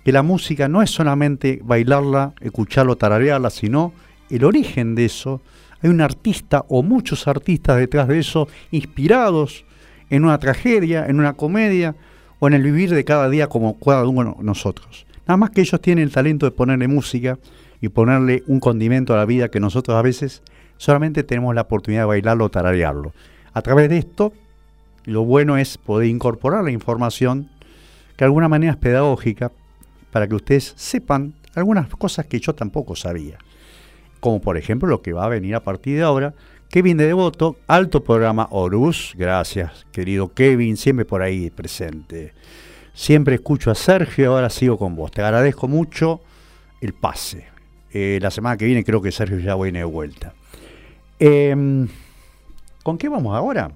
que 0.05 0.12
la 0.12 0.23
música 0.23 0.69
no 0.69 0.83
es 0.83 0.91
solamente 0.91 1.61
bailarla, 1.64 2.35
escucharlo, 2.43 2.97
tararearla, 2.97 3.49
sino 3.49 3.95
el 4.29 4.45
origen 4.45 4.95
de 4.95 5.07
eso. 5.07 5.41
Hay 5.83 5.88
un 5.88 6.03
artista 6.03 6.62
o 6.69 6.83
muchos 6.83 7.27
artistas 7.27 7.79
detrás 7.79 8.07
de 8.07 8.19
eso, 8.19 8.49
inspirados 8.71 9.64
en 10.11 10.25
una 10.25 10.38
tragedia, 10.38 11.07
en 11.07 11.21
una 11.21 11.33
comedia 11.33 11.95
o 12.38 12.49
en 12.49 12.53
el 12.55 12.62
vivir 12.62 12.91
de 12.91 13.05
cada 13.05 13.31
día 13.31 13.47
como 13.47 13.79
cada 13.79 14.07
uno 14.07 14.37
de 14.38 14.45
nosotros. 14.45 15.08
Nada 15.29 15.37
más 15.37 15.51
que 15.51 15.61
ellos 15.61 15.79
tienen 15.83 16.05
el 16.05 16.11
talento 16.11 16.47
de 16.47 16.53
ponerle 16.53 16.88
música 16.88 17.38
y 17.83 17.91
ponerle 17.91 18.43
un 18.47 18.61
condimento 18.61 19.12
a 19.12 19.19
la 19.19 19.27
vida 19.27 19.51
que 19.51 19.61
nosotros 19.61 19.95
a 19.95 20.01
veces 20.01 20.43
solamente 20.79 21.23
tenemos 21.23 21.55
la 21.55 21.61
oportunidad 21.61 22.03
de 22.03 22.07
bailarlo 22.07 22.47
o 22.47 22.51
tararearlo. 22.51 23.12
A 23.53 23.61
través 23.61 23.91
de 23.91 23.99
esto, 23.99 24.33
lo 25.05 25.27
bueno 25.27 25.59
es 25.59 25.77
poder 25.77 26.09
incorporar 26.09 26.64
la 26.64 26.71
información 26.71 27.51
que 28.17 28.25
de 28.25 28.25
alguna 28.25 28.49
manera 28.49 28.73
es 28.73 28.79
pedagógica, 28.79 29.53
para 30.11 30.27
que 30.27 30.35
ustedes 30.35 30.73
sepan 30.77 31.35
algunas 31.55 31.88
cosas 31.91 32.25
que 32.25 32.41
yo 32.41 32.55
tampoco 32.55 32.97
sabía. 32.97 33.37
Como 34.21 34.41
por 34.41 34.57
ejemplo 34.57 34.88
lo 34.88 35.03
que 35.03 35.12
va 35.12 35.27
a 35.27 35.29
venir 35.29 35.55
a 35.55 35.62
partir 35.62 35.97
de 35.99 36.05
ahora. 36.05 36.35
Kevin 36.71 36.97
de 36.97 37.07
Devoto, 37.07 37.57
alto 37.67 38.03
programa 38.03 38.49
Horus. 38.51 39.12
Gracias, 39.14 39.87
querido 39.93 40.33
Kevin, 40.33 40.79
siempre 40.79 41.05
por 41.05 41.21
ahí 41.21 41.51
presente. 41.51 42.33
Siempre 42.98 43.37
escucho 43.37 43.70
a 43.70 43.76
Sergio, 43.76 44.34
ahora 44.34 44.50
sigo 44.50 44.76
con 44.76 44.96
vos. 44.96 45.12
Te 45.12 45.22
agradezco 45.22 45.68
mucho 45.68 46.20
el 46.80 46.94
pase. 46.94 47.46
Eh, 47.92 48.18
la 48.20 48.32
semana 48.32 48.56
que 48.56 48.64
viene 48.64 48.82
creo 48.82 49.00
que 49.00 49.12
Sergio 49.12 49.38
ya 49.38 49.54
viene 49.54 49.78
de 49.78 49.84
vuelta. 49.84 50.34
Em, 51.20 51.87
¿Con 52.82 52.98
qué 52.98 53.08
vamos 53.08 53.37
ahora? 53.37 53.70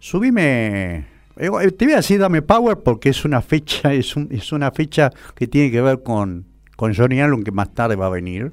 Subime 0.00 0.96
eh, 1.36 1.50
eh, 1.62 1.70
te 1.70 1.84
voy 1.84 1.92
a 1.94 1.98
decir 1.98 2.18
dame 2.18 2.42
power 2.42 2.76
porque 2.78 3.10
es 3.10 3.24
una 3.24 3.42
fecha, 3.42 3.92
es, 3.94 4.16
es 4.30 4.50
una 4.50 4.72
fecha 4.72 5.12
que 5.36 5.46
tiene 5.46 5.70
que 5.70 5.80
ver 5.80 6.02
con, 6.02 6.46
con 6.74 6.92
Johnny 6.96 7.20
Allen 7.20 7.44
que 7.44 7.52
más 7.52 7.72
tarde 7.72 7.94
va 7.94 8.06
a 8.06 8.10
venir. 8.10 8.50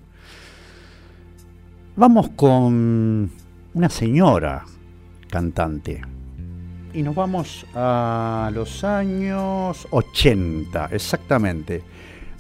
Vamos 1.96 2.30
con 2.36 3.32
una 3.74 3.90
señora 3.90 4.66
cantante. 5.32 6.19
Y 6.94 7.04
nos 7.04 7.14
vamos 7.14 7.66
a 7.76 8.50
los 8.54 8.84
años 8.84 9.88
80, 9.92 10.90
exactamente. 10.92 11.84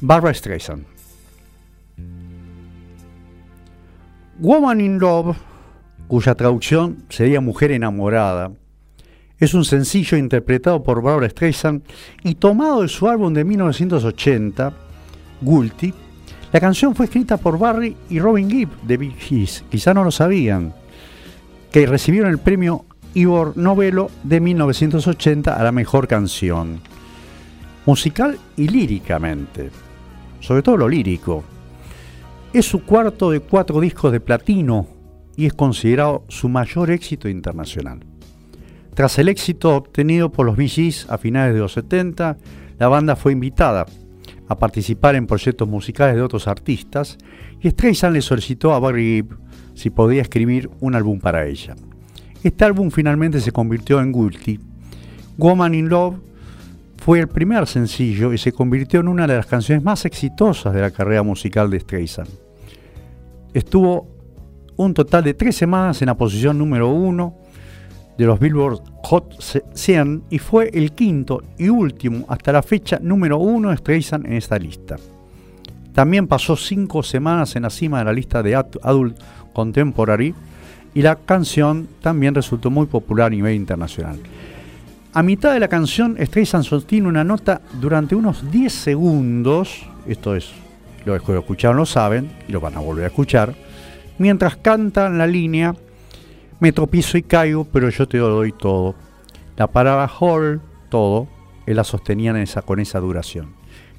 Barbara 0.02 0.34
Streisand. 0.34 0.86
Woman 4.40 4.82
in 4.82 5.00
Love, 5.00 5.38
cuya 6.08 6.34
traducción 6.34 7.04
sería 7.10 7.42
Mujer 7.42 7.72
enamorada, 7.72 8.52
es 9.38 9.54
un 9.54 9.64
sencillo 9.64 10.18
interpretado 10.18 10.82
por 10.82 11.02
Barbara 11.02 11.30
Streisand 11.30 11.84
y 12.24 12.36
tomado 12.36 12.82
de 12.82 12.88
su 12.88 13.08
álbum 13.08 13.34
de 13.34 13.46
1980, 13.46 14.74
Gulty. 15.42 15.94
La 16.52 16.60
canción 16.60 16.96
fue 16.96 17.06
escrita 17.06 17.38
por 17.38 17.60
Barry 17.60 17.96
y 18.10 18.20
Robin 18.20 18.50
Gibb 18.50 18.70
de 18.82 18.98
Big 18.98 19.16
Gees, 19.16 19.64
quizá 19.70 19.94
no 19.94 20.04
lo 20.04 20.12
sabían, 20.12 20.74
que 21.72 21.86
recibieron 21.86 22.32
el 22.32 22.40
premio 22.40 22.86
Ivor 23.13 23.58
Novello 23.58 24.10
de 24.24 24.39
1980 24.39 25.54
a 25.54 25.63
la 25.63 25.72
mejor 25.72 26.08
canción, 26.08 26.79
musical 27.86 28.38
y 28.56 28.67
líricamente, 28.67 29.71
sobre 30.40 30.62
todo 30.62 30.77
lo 30.77 30.88
lírico. 30.88 31.44
Es 32.54 32.65
su 32.65 32.84
cuarto 32.84 33.31
de 33.31 33.40
cuatro 33.40 33.79
discos 33.79 34.12
de 34.12 34.19
platino 34.19 34.88
y 35.36 35.48
es 35.48 35.54
considerado 35.54 36.23
su 36.27 36.50
mayor 36.50 36.92
éxito 36.92 37.27
internacional. 37.27 38.00
Tras 38.94 39.17
el 39.17 39.29
éxito 39.29 39.75
obtenido 39.75 40.31
por 40.31 40.46
los 40.46 40.56
Bee 40.56 40.94
a 41.08 41.17
finales 41.17 41.54
de 41.54 41.62
los 41.62 41.73
70, 41.73 42.38
la 42.77 42.88
banda 42.88 43.15
fue 43.15 43.31
invitada 43.31 43.86
a 44.48 44.58
participar 44.58 45.15
en 45.15 45.27
proyectos 45.27 45.67
musicales 45.67 46.15
de 46.15 46.21
otros 46.21 46.48
artistas 46.48 47.17
y 47.62 47.69
Streisand 47.69 48.15
le 48.15 48.21
solicitó 48.21 48.73
a 48.73 48.79
Barry 48.79 49.23
Gibb 49.23 49.38
si 49.73 49.90
podía 49.90 50.21
escribir 50.21 50.69
un 50.79 50.96
álbum 50.96 51.19
para 51.19 51.48
ella. 51.48 51.75
Este 52.44 52.63
álbum 52.63 52.90
finalmente 52.90 53.42
se 53.42 53.52
convirtió 53.52 54.00
en 54.00 54.13
Guilty. 54.13 54.60
Woman 55.37 55.75
in 55.75 55.90
Love 55.90 56.15
fue 56.98 57.19
el 57.19 57.27
primer 57.27 57.67
sencillo 57.67 58.31
y 58.31 58.37
se 58.37 58.54
convirtió 58.54 59.02
en 59.02 59.10
una 59.10 59.27
de 59.27 59.35
las 59.35 59.46
canciones 59.46 59.83
más 59.83 60.06
exitosas 60.06 60.73
de 60.73 60.81
la 60.81 60.92
carrera 60.92 61.23
musical 61.23 61.69
de 61.69 61.79
Streisand. 61.79 62.29
Estuvo 63.54 64.08
un 64.77 64.94
total 64.94 65.23
de 65.25 65.33
tres 65.33 65.58
semanas 65.58 66.02
en 66.02 66.08
la 66.08 66.15
posición 66.15 66.58
número 66.58 66.90
uno 66.90 67.35
de 68.17 68.25
los 68.25 68.40
Billboard 68.40 68.81
Hot 69.04 69.35
100 69.73 70.23
y 70.29 70.40
fue 70.40 70.69
el 70.73 70.94
quinto 70.94 71.42
y 71.58 71.67
último 71.67 72.25
hasta 72.29 72.54
la 72.54 72.62
fecha 72.62 73.00
número 73.02 73.37
uno 73.37 73.69
de 73.69 73.77
Streisand 73.77 74.25
en 74.25 74.33
esta 74.33 74.58
lista. 74.58 74.96
También 75.94 76.27
pasó 76.27 76.56
cinco 76.56 77.04
semanas 77.04 77.56
en 77.58 77.63
la 77.63 77.69
cima 77.69 78.00
de 78.00 78.06
la 78.06 78.13
lista 78.13 78.42
de 78.42 78.56
Adult 78.56 79.19
Contemporary 79.52 80.33
y 80.94 81.02
la 81.02 81.15
canción 81.15 81.87
también 82.02 82.35
resultó 82.35 82.69
muy 82.69 82.87
popular 82.87 83.27
a 83.27 83.29
nivel 83.29 83.56
internacional. 83.56 84.19
A 85.13 85.23
mitad 85.23 85.54
de 85.54 85.60
la 85.60 85.67
canción, 85.67 86.17
Streisand 86.19 86.63
sostiene 86.63 87.08
una 87.08 87.23
nota 87.23 87.62
durante 87.79 88.15
unos 88.15 88.52
10 88.52 88.71
segundos, 88.71 89.85
esto 90.08 90.35
es, 90.35 90.52
los 91.06 91.23
que 91.23 91.33
lo 91.33 91.40
escucharon 91.40 91.77
lo 91.77 91.85
saben 91.85 92.31
y 92.48 92.52
lo 92.52 92.62
van 92.62 92.75
a 92.75 92.79
volver 92.79 93.06
a 93.06 93.08
escuchar, 93.08 93.56
mientras 94.17 94.58
cantan 94.58 95.17
la 95.17 95.25
línea 95.25 95.75
me 96.60 96.71
tropiezo 96.71 97.17
y 97.17 97.23
caigo, 97.23 97.65
pero 97.65 97.90
yo 97.90 98.08
te 98.08 98.17
doy 98.17 98.52
todo. 98.52 98.96
La 99.56 99.67
palabra 99.67 100.12
whole, 100.19 100.60
todo, 100.90 101.27
él 101.65 101.77
la 101.77 101.83
sostenía 101.83 102.40
esa, 102.42 102.62
con 102.62 102.79
esa 102.79 103.00
duración. 103.00 103.54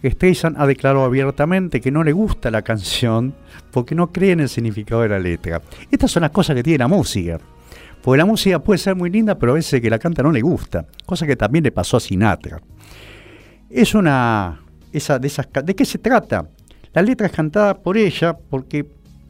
Streisand 0.05 0.57
ha 0.59 0.67
declarado 0.67 1.05
abiertamente 1.05 1.81
que 1.81 1.91
no 1.91 2.05
le 2.05 2.13
gusta 2.13 2.51
la 2.51 2.63
canción 2.63 3.35
porque 3.71 3.95
no 3.95 4.13
cree 4.13 4.33
en 4.33 4.41
el 4.41 4.49
significado 4.49 5.03
de 5.03 5.09
la 5.09 5.19
letra. 5.19 5.63
Estas 5.91 6.11
son 6.11 6.23
las 6.23 6.31
cosas 6.31 6.57
que 6.57 6.63
tiene 6.63 6.79
la 6.79 6.89
música. 6.89 7.39
Porque 8.03 8.19
la 8.19 8.25
música 8.25 8.59
puede 8.59 8.79
ser 8.79 8.97
muy 8.97 9.11
linda, 9.11 9.39
pero 9.39 9.53
a 9.53 9.55
veces 9.57 9.81
que 9.81 9.91
la 9.91 9.99
canta 9.99 10.23
no 10.23 10.33
le 10.33 10.41
gusta. 10.41 10.87
Cosa 11.05 11.27
que 11.27 11.37
también 11.37 11.65
le 11.65 11.73
pasó 11.73 11.99
a 11.99 12.01
Sinatra. 12.01 12.61
Es 13.69 13.95
una. 13.95 14.61
De, 14.93 14.99
esas, 15.29 15.49
¿De 15.65 15.75
qué 15.75 15.85
se 15.85 15.99
trata? 15.99 16.49
La 16.93 17.03
letra 17.03 17.27
es 17.27 17.33
cantada 17.33 17.75
por 17.75 17.97
ella 17.97 18.37
porque 18.37 18.87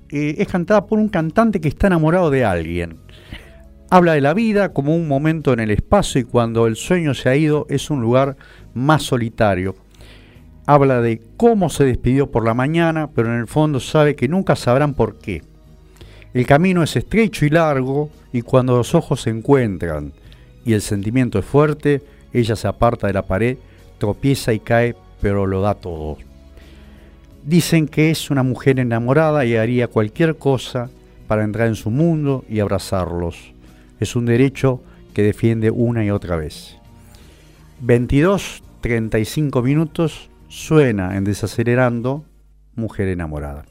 eh, 0.08 0.36
es 0.38 0.48
cantada 0.48 0.86
por 0.86 0.98
un 0.98 1.08
cantante 1.08 1.60
que 1.60 1.68
está 1.68 1.88
enamorado 1.88 2.30
de 2.30 2.44
alguien. 2.44 2.96
Habla 3.90 4.14
de 4.14 4.20
la 4.20 4.34
vida 4.34 4.72
como 4.72 4.94
un 4.94 5.08
momento 5.08 5.52
en 5.52 5.60
el 5.60 5.70
espacio 5.70 6.20
y 6.20 6.24
cuando 6.24 6.66
el 6.66 6.76
sueño 6.76 7.12
se 7.12 7.28
ha 7.28 7.36
ido 7.36 7.66
es 7.68 7.90
un 7.90 8.00
lugar 8.00 8.36
más 8.72 9.02
solitario. 9.02 9.74
Habla 10.70 11.00
de 11.00 11.20
cómo 11.36 11.68
se 11.68 11.84
despidió 11.84 12.30
por 12.30 12.44
la 12.44 12.54
mañana, 12.54 13.10
pero 13.12 13.34
en 13.34 13.40
el 13.40 13.48
fondo 13.48 13.80
sabe 13.80 14.14
que 14.14 14.28
nunca 14.28 14.54
sabrán 14.54 14.94
por 14.94 15.18
qué. 15.18 15.42
El 16.32 16.46
camino 16.46 16.84
es 16.84 16.94
estrecho 16.94 17.44
y 17.44 17.50
largo 17.50 18.08
y 18.32 18.42
cuando 18.42 18.76
los 18.76 18.94
ojos 18.94 19.22
se 19.22 19.30
encuentran 19.30 20.12
y 20.64 20.74
el 20.74 20.80
sentimiento 20.80 21.40
es 21.40 21.44
fuerte, 21.44 22.02
ella 22.32 22.54
se 22.54 22.68
aparta 22.68 23.08
de 23.08 23.14
la 23.14 23.26
pared, 23.26 23.58
tropieza 23.98 24.52
y 24.52 24.60
cae, 24.60 24.94
pero 25.20 25.44
lo 25.44 25.60
da 25.60 25.74
todo. 25.74 26.18
Dicen 27.44 27.88
que 27.88 28.12
es 28.12 28.30
una 28.30 28.44
mujer 28.44 28.78
enamorada 28.78 29.44
y 29.44 29.56
haría 29.56 29.88
cualquier 29.88 30.36
cosa 30.36 30.88
para 31.26 31.42
entrar 31.42 31.66
en 31.66 31.74
su 31.74 31.90
mundo 31.90 32.44
y 32.48 32.60
abrazarlos. 32.60 33.54
Es 33.98 34.14
un 34.14 34.24
derecho 34.24 34.80
que 35.14 35.24
defiende 35.24 35.72
una 35.72 36.04
y 36.04 36.12
otra 36.12 36.36
vez. 36.36 36.76
22, 37.80 38.62
35 38.82 39.62
minutos 39.62 40.29
suena 40.50 41.16
en 41.16 41.22
Desacelerando 41.24 42.24
Mujer 42.74 43.08
enamorada. 43.08 43.64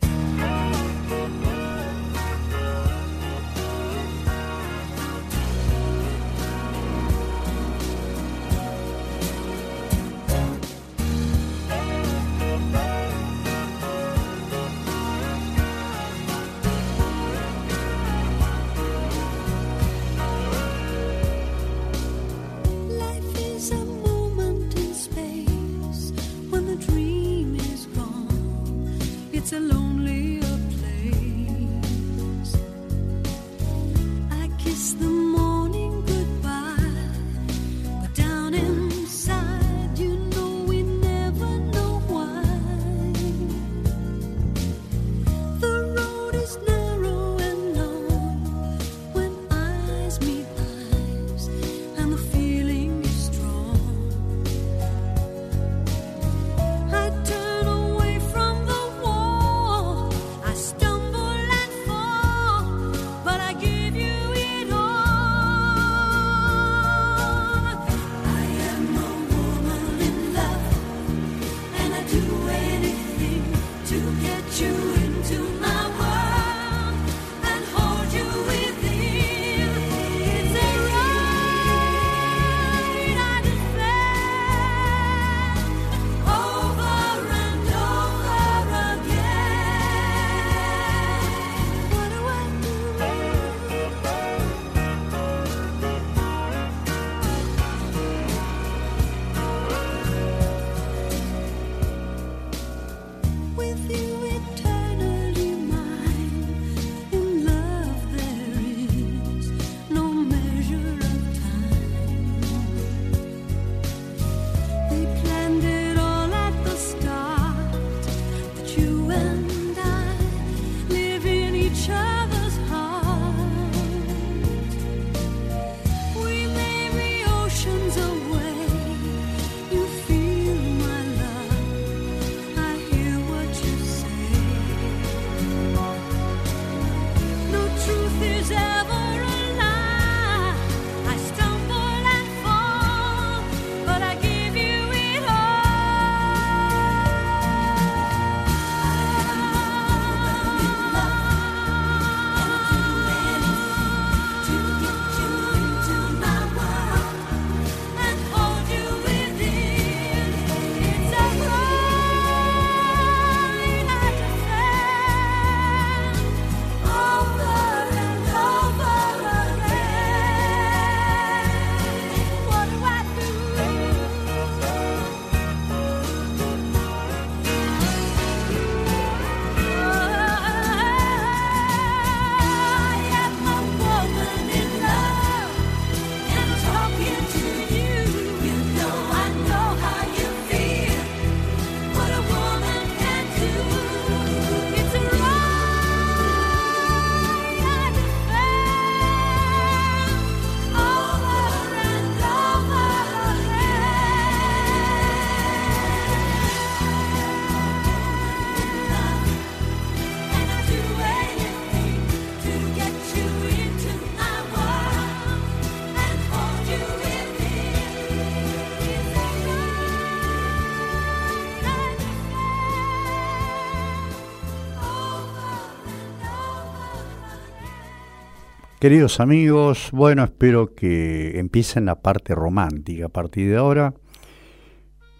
Queridos 228.80 229.20
amigos, 229.20 229.90
bueno, 229.92 230.24
espero 230.24 230.74
que 230.74 231.38
empiecen 231.38 231.84
la 231.84 231.96
parte 231.96 232.34
romántica 232.34 233.08
a 233.08 233.10
partir 233.10 233.50
de 233.50 233.58
ahora. 233.58 233.94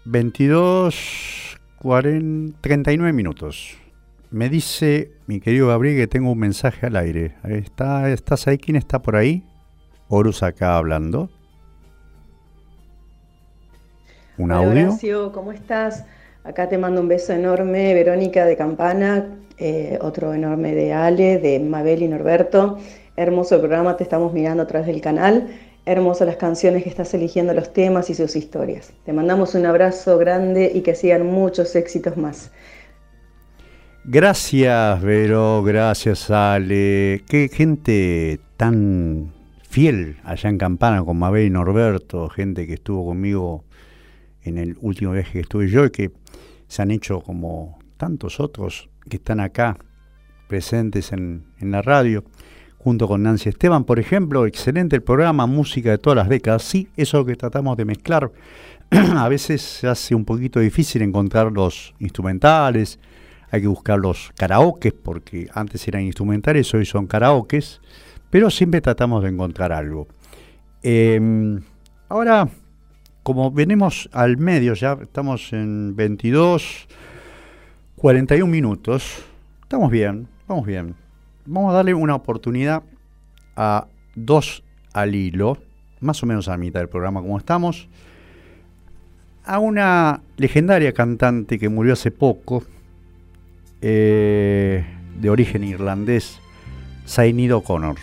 22, 0.06 1.58
39 2.62 3.12
minutos. 3.12 3.76
Me 4.30 4.48
dice 4.48 5.10
mi 5.26 5.40
querido 5.40 5.68
Gabriel 5.68 5.98
que 5.98 6.06
tengo 6.06 6.32
un 6.32 6.38
mensaje 6.38 6.86
al 6.86 6.96
aire. 6.96 7.34
¿Está, 7.44 8.10
¿Estás 8.10 8.48
ahí? 8.48 8.56
¿Quién 8.56 8.76
está 8.76 9.02
por 9.02 9.14
ahí? 9.14 9.44
Horus 10.08 10.42
acá 10.42 10.78
hablando. 10.78 11.28
¿Un 14.38 14.52
audio? 14.52 14.88
Horacio, 14.88 15.32
¿cómo 15.32 15.52
estás? 15.52 16.06
Acá 16.44 16.70
te 16.70 16.78
mando 16.78 17.02
un 17.02 17.08
beso 17.08 17.34
enorme, 17.34 17.92
Verónica 17.92 18.46
de 18.46 18.56
Campana, 18.56 19.36
eh, 19.58 19.98
otro 20.00 20.32
enorme 20.32 20.74
de 20.74 20.94
Ale, 20.94 21.36
de 21.36 21.60
Mabel 21.60 22.02
y 22.02 22.08
Norberto. 22.08 22.78
Hermoso 23.20 23.58
programa, 23.58 23.98
te 23.98 24.02
estamos 24.02 24.32
mirando 24.32 24.62
a 24.62 24.66
través 24.66 24.86
del 24.86 25.02
canal. 25.02 25.48
Hermosas 25.84 26.26
las 26.26 26.36
canciones 26.36 26.84
que 26.84 26.88
estás 26.88 27.12
eligiendo, 27.12 27.52
los 27.52 27.70
temas 27.70 28.08
y 28.08 28.14
sus 28.14 28.34
historias. 28.34 28.94
Te 29.04 29.12
mandamos 29.12 29.54
un 29.54 29.66
abrazo 29.66 30.16
grande 30.16 30.72
y 30.74 30.80
que 30.80 30.94
sigan 30.94 31.26
muchos 31.26 31.76
éxitos 31.76 32.16
más. 32.16 32.50
Gracias, 34.04 35.02
Vero, 35.02 35.62
gracias, 35.62 36.30
Ale. 36.30 37.22
Qué 37.28 37.50
gente 37.52 38.40
tan 38.56 39.34
fiel 39.68 40.16
allá 40.24 40.48
en 40.48 40.56
Campana 40.56 41.04
con 41.04 41.18
Mabel 41.18 41.44
y 41.44 41.50
Norberto, 41.50 42.30
gente 42.30 42.66
que 42.66 42.72
estuvo 42.72 43.04
conmigo 43.04 43.64
en 44.44 44.56
el 44.56 44.78
último 44.80 45.12
viaje 45.12 45.32
que 45.32 45.40
estuve 45.40 45.68
yo 45.68 45.84
y 45.84 45.90
que 45.90 46.10
se 46.68 46.80
han 46.80 46.90
hecho 46.90 47.20
como 47.20 47.80
tantos 47.98 48.40
otros 48.40 48.88
que 49.10 49.16
están 49.16 49.40
acá 49.40 49.76
presentes 50.50 51.12
en, 51.12 51.44
la 51.60 51.80
radio, 51.80 52.24
junto 52.82 53.06
con 53.06 53.22
Nancy 53.22 53.50
Esteban, 53.50 53.84
por 53.84 53.98
ejemplo, 53.98 54.46
excelente 54.46 54.96
el 54.96 55.02
programa, 55.02 55.46
música 55.46 55.90
de 55.90 55.98
todas 55.98 56.16
las 56.16 56.28
décadas, 56.28 56.62
sí, 56.62 56.88
eso 56.96 57.24
que 57.24 57.36
tratamos 57.36 57.76
de 57.76 57.84
mezclar, 57.84 58.32
a 58.90 59.28
veces 59.28 59.60
se 59.60 59.86
hace 59.86 60.14
un 60.14 60.24
poquito 60.24 60.60
difícil 60.60 61.02
encontrar 61.02 61.52
los 61.52 61.94
instrumentales, 61.98 62.98
hay 63.50 63.60
que 63.60 63.66
buscar 63.66 63.98
los 63.98 64.32
karaokes, 64.36 64.92
porque 64.92 65.48
antes 65.52 65.86
eran 65.88 66.02
instrumentales, 66.02 66.72
hoy 66.72 66.86
son 66.86 67.06
karaokes, 67.06 67.80
pero 68.30 68.48
siempre 68.48 68.80
tratamos 68.80 69.22
de 69.22 69.28
encontrar 69.28 69.72
algo. 69.72 70.08
Em, 70.82 71.60
ahora 72.08 72.48
como 73.22 73.50
venimos 73.50 74.08
al 74.12 74.38
medio, 74.38 74.74
ya 74.74 74.98
estamos 75.02 75.52
en 75.52 75.94
22, 75.94 76.88
41 77.96 78.50
minutos, 78.50 79.22
estamos 79.62 79.90
bien, 79.90 80.26
vamos 80.48 80.66
bien. 80.66 81.09
Vamos 81.46 81.72
a 81.72 81.76
darle 81.76 81.94
una 81.94 82.14
oportunidad 82.14 82.82
a 83.56 83.86
dos 84.14 84.62
al 84.92 85.14
hilo, 85.14 85.58
más 86.00 86.22
o 86.22 86.26
menos 86.26 86.48
a 86.48 86.52
la 86.52 86.56
mitad 86.58 86.80
del 86.80 86.88
programa 86.88 87.20
como 87.20 87.38
estamos, 87.38 87.88
a 89.44 89.58
una 89.58 90.22
legendaria 90.36 90.92
cantante 90.92 91.58
que 91.58 91.68
murió 91.68 91.94
hace 91.94 92.10
poco, 92.10 92.62
eh, 93.80 94.84
de 95.18 95.30
origen 95.30 95.64
irlandés, 95.64 96.40
Zainid 97.06 97.54
O'Connor. 97.54 97.96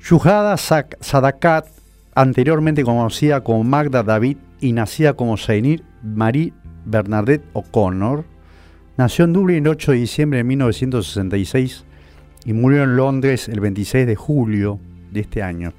Shuhada 0.00 0.56
Sadakat 0.56 1.66
anteriormente 2.14 2.82
conocida 2.82 3.42
como 3.42 3.62
Magda 3.62 4.02
David 4.02 4.38
y 4.60 4.72
nacida 4.72 5.14
como 5.14 5.36
Zainir 5.36 5.84
Marie 6.02 6.52
Bernadette 6.84 7.44
O'Connor, 7.52 8.24
nació 8.98 9.24
en 9.24 9.32
Dublín 9.32 9.58
el 9.58 9.68
8 9.68 9.92
de 9.92 9.98
diciembre 9.98 10.38
de 10.38 10.44
1966 10.44 11.84
y 12.44 12.52
murió 12.52 12.82
en 12.82 12.96
Londres 12.96 13.48
el 13.48 13.60
26 13.60 14.06
de 14.08 14.16
julio 14.16 14.80
de 15.12 15.20
este 15.20 15.40
año. 15.40 15.72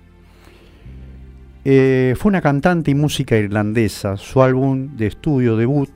Eh, 1.65 2.15
fue 2.17 2.29
una 2.29 2.41
cantante 2.41 2.91
y 2.91 2.95
música 2.95 3.35
irlandesa. 3.35 4.15
Su 4.15 4.41
álbum 4.41 4.95
de 4.95 5.07
estudio 5.07 5.57
debut, 5.57 5.91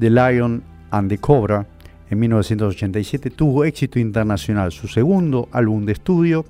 The 0.00 0.10
Lion 0.10 0.64
and 0.90 1.08
the 1.08 1.18
Cobra, 1.18 1.66
en 2.10 2.18
1987, 2.18 3.30
tuvo 3.30 3.64
éxito 3.64 4.00
internacional. 4.00 4.72
Su 4.72 4.88
segundo 4.88 5.48
álbum 5.52 5.86
de 5.86 5.92
estudio, 5.92 6.44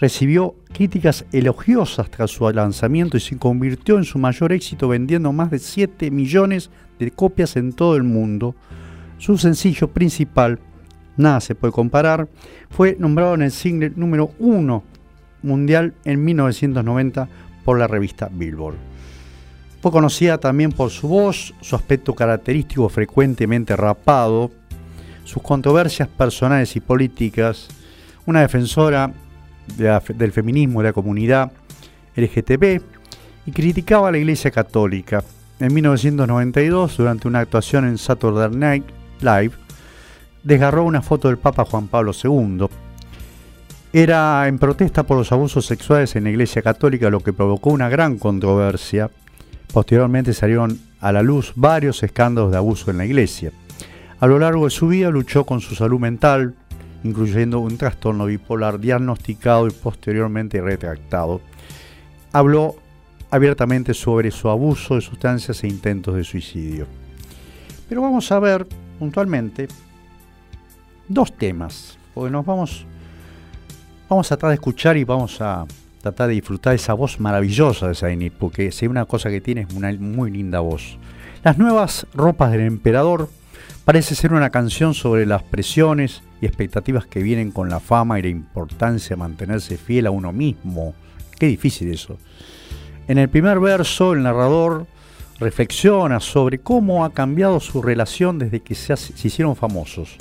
recibió 0.00 0.54
críticas 0.72 1.26
elogiosas 1.30 2.10
tras 2.10 2.30
su 2.30 2.50
lanzamiento 2.50 3.18
y 3.18 3.20
se 3.20 3.36
convirtió 3.36 3.98
en 3.98 4.04
su 4.04 4.18
mayor 4.18 4.52
éxito 4.52 4.88
vendiendo 4.88 5.30
más 5.34 5.50
de 5.50 5.58
7 5.58 6.10
millones 6.10 6.70
de 6.98 7.10
copias 7.10 7.56
en 7.56 7.74
todo 7.74 7.96
el 7.96 8.04
mundo. 8.04 8.54
Su 9.18 9.38
sencillo 9.38 9.88
principal, 9.88 10.58
Nada 11.16 11.40
se 11.40 11.54
puede 11.54 11.72
comparar, 11.72 12.28
fue 12.70 12.96
nombrado 12.98 13.34
en 13.34 13.42
el 13.42 13.52
single 13.52 13.92
número 13.94 14.32
1 14.38 14.82
mundial 15.42 15.94
en 16.04 16.24
1990 16.24 17.28
por 17.64 17.78
la 17.78 17.86
revista 17.86 18.28
Billboard. 18.32 18.76
Fue 19.80 19.92
conocida 19.92 20.38
también 20.38 20.72
por 20.72 20.90
su 20.90 21.08
voz, 21.08 21.54
su 21.60 21.76
aspecto 21.76 22.14
característico 22.14 22.88
frecuentemente 22.88 23.76
rapado, 23.76 24.50
sus 25.24 25.42
controversias 25.42 26.08
personales 26.08 26.74
y 26.74 26.80
políticas, 26.80 27.68
una 28.26 28.40
defensora 28.40 29.12
del 29.76 30.32
feminismo 30.32 30.80
de 30.80 30.88
la 30.88 30.92
comunidad 30.92 31.52
LGTB 32.16 32.80
y 33.46 33.52
criticaba 33.52 34.08
a 34.08 34.12
la 34.12 34.18
Iglesia 34.18 34.50
Católica. 34.50 35.22
En 35.60 35.72
1992, 35.72 36.96
durante 36.96 37.28
una 37.28 37.40
actuación 37.40 37.84
en 37.84 37.98
Saturday 37.98 38.50
Night 38.50 38.84
Live, 39.24 39.52
desgarró 40.42 40.84
una 40.84 41.02
foto 41.02 41.28
del 41.28 41.38
Papa 41.38 41.64
Juan 41.64 41.88
Pablo 41.88 42.12
II. 42.12 42.66
Era 43.92 44.46
en 44.46 44.58
protesta 44.58 45.04
por 45.04 45.16
los 45.16 45.32
abusos 45.32 45.66
sexuales 45.66 46.14
en 46.16 46.24
la 46.24 46.30
Iglesia 46.30 46.62
Católica, 46.62 47.10
lo 47.10 47.20
que 47.20 47.32
provocó 47.32 47.70
una 47.70 47.88
gran 47.88 48.18
controversia. 48.18 49.10
Posteriormente 49.72 50.34
salieron 50.34 50.78
a 51.00 51.12
la 51.12 51.22
luz 51.22 51.52
varios 51.56 52.02
escándalos 52.02 52.50
de 52.50 52.58
abuso 52.58 52.90
en 52.90 52.98
la 52.98 53.06
Iglesia. 53.06 53.52
A 54.20 54.26
lo 54.26 54.38
largo 54.38 54.64
de 54.64 54.70
su 54.70 54.88
vida 54.88 55.10
luchó 55.10 55.44
con 55.44 55.60
su 55.60 55.74
salud 55.74 56.00
mental, 56.00 56.54
incluyendo 57.02 57.60
un 57.60 57.76
trastorno 57.76 58.26
bipolar 58.26 58.80
diagnosticado 58.80 59.68
y 59.68 59.70
posteriormente 59.70 60.60
retractado. 60.60 61.40
Habló 62.32 62.76
abiertamente 63.30 63.94
sobre 63.94 64.30
su 64.30 64.48
abuso 64.48 64.94
de 64.94 65.00
sustancias 65.00 65.62
e 65.64 65.68
intentos 65.68 66.14
de 66.14 66.24
suicidio. 66.24 66.86
Pero 67.88 68.02
vamos 68.02 68.30
a 68.32 68.38
ver 68.38 68.66
puntualmente 68.98 69.68
dos 71.08 71.32
temas, 71.36 71.98
porque 72.14 72.30
nos 72.30 72.44
vamos, 72.44 72.86
vamos 74.08 74.26
a 74.26 74.36
tratar 74.36 74.50
de 74.50 74.54
escuchar 74.54 74.96
y 74.96 75.04
vamos 75.04 75.40
a 75.40 75.66
tratar 76.00 76.28
de 76.28 76.34
disfrutar 76.34 76.74
esa 76.74 76.94
voz 76.94 77.18
maravillosa 77.20 77.88
de 77.88 77.94
Zainit, 77.94 78.32
porque 78.32 78.70
si 78.70 78.84
hay 78.84 78.90
una 78.90 79.06
cosa 79.06 79.30
que 79.30 79.40
tiene 79.40 79.62
es 79.62 79.74
una 79.74 79.92
muy 79.92 80.30
linda 80.30 80.60
voz. 80.60 80.98
Las 81.42 81.58
nuevas 81.58 82.06
ropas 82.14 82.52
del 82.52 82.62
emperador 82.62 83.28
parece 83.84 84.14
ser 84.14 84.32
una 84.32 84.50
canción 84.50 84.94
sobre 84.94 85.26
las 85.26 85.42
presiones 85.42 86.22
y 86.40 86.46
expectativas 86.46 87.06
que 87.06 87.22
vienen 87.22 87.50
con 87.50 87.68
la 87.68 87.80
fama 87.80 88.18
y 88.18 88.22
la 88.22 88.28
importancia 88.28 89.10
de 89.10 89.20
mantenerse 89.20 89.76
fiel 89.76 90.06
a 90.06 90.10
uno 90.10 90.32
mismo. 90.32 90.94
Qué 91.38 91.46
difícil 91.46 91.92
eso. 91.92 92.18
En 93.08 93.18
el 93.18 93.28
primer 93.28 93.60
verso, 93.60 94.14
el 94.14 94.22
narrador 94.22 94.86
reflexiona 95.38 96.20
sobre 96.20 96.58
cómo 96.58 97.04
ha 97.04 97.12
cambiado 97.12 97.60
su 97.60 97.82
relación 97.82 98.38
desde 98.38 98.60
que 98.60 98.74
se, 98.74 98.94
hicieron 98.94 99.56
famosos. 99.56 100.16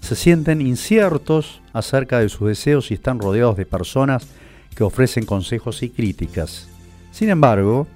Se 0.00 0.16
sienten 0.16 0.60
inciertos 0.60 1.62
acerca 1.72 2.20
de 2.20 2.28
sus 2.28 2.48
deseos 2.48 2.90
y 2.90 2.94
están 2.94 3.18
rodeados 3.18 3.56
de 3.56 3.66
personas 3.66 4.26
que 4.74 4.84
ofrecen 4.84 5.24
consejos 5.24 5.82
y 5.82 5.90
críticas. 5.90 6.68
Sin 7.10 7.30
embargo, 7.30 7.86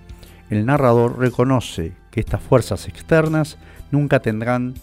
el 0.49 0.67
narrador 0.67 1.19
reconoce 1.19 1.93
que 2.11 2.21
estas 2.21 2.43
fuerzas 2.43 2.89
externas 2.89 3.59
nunca 3.91 4.21
tendrán 4.21 4.75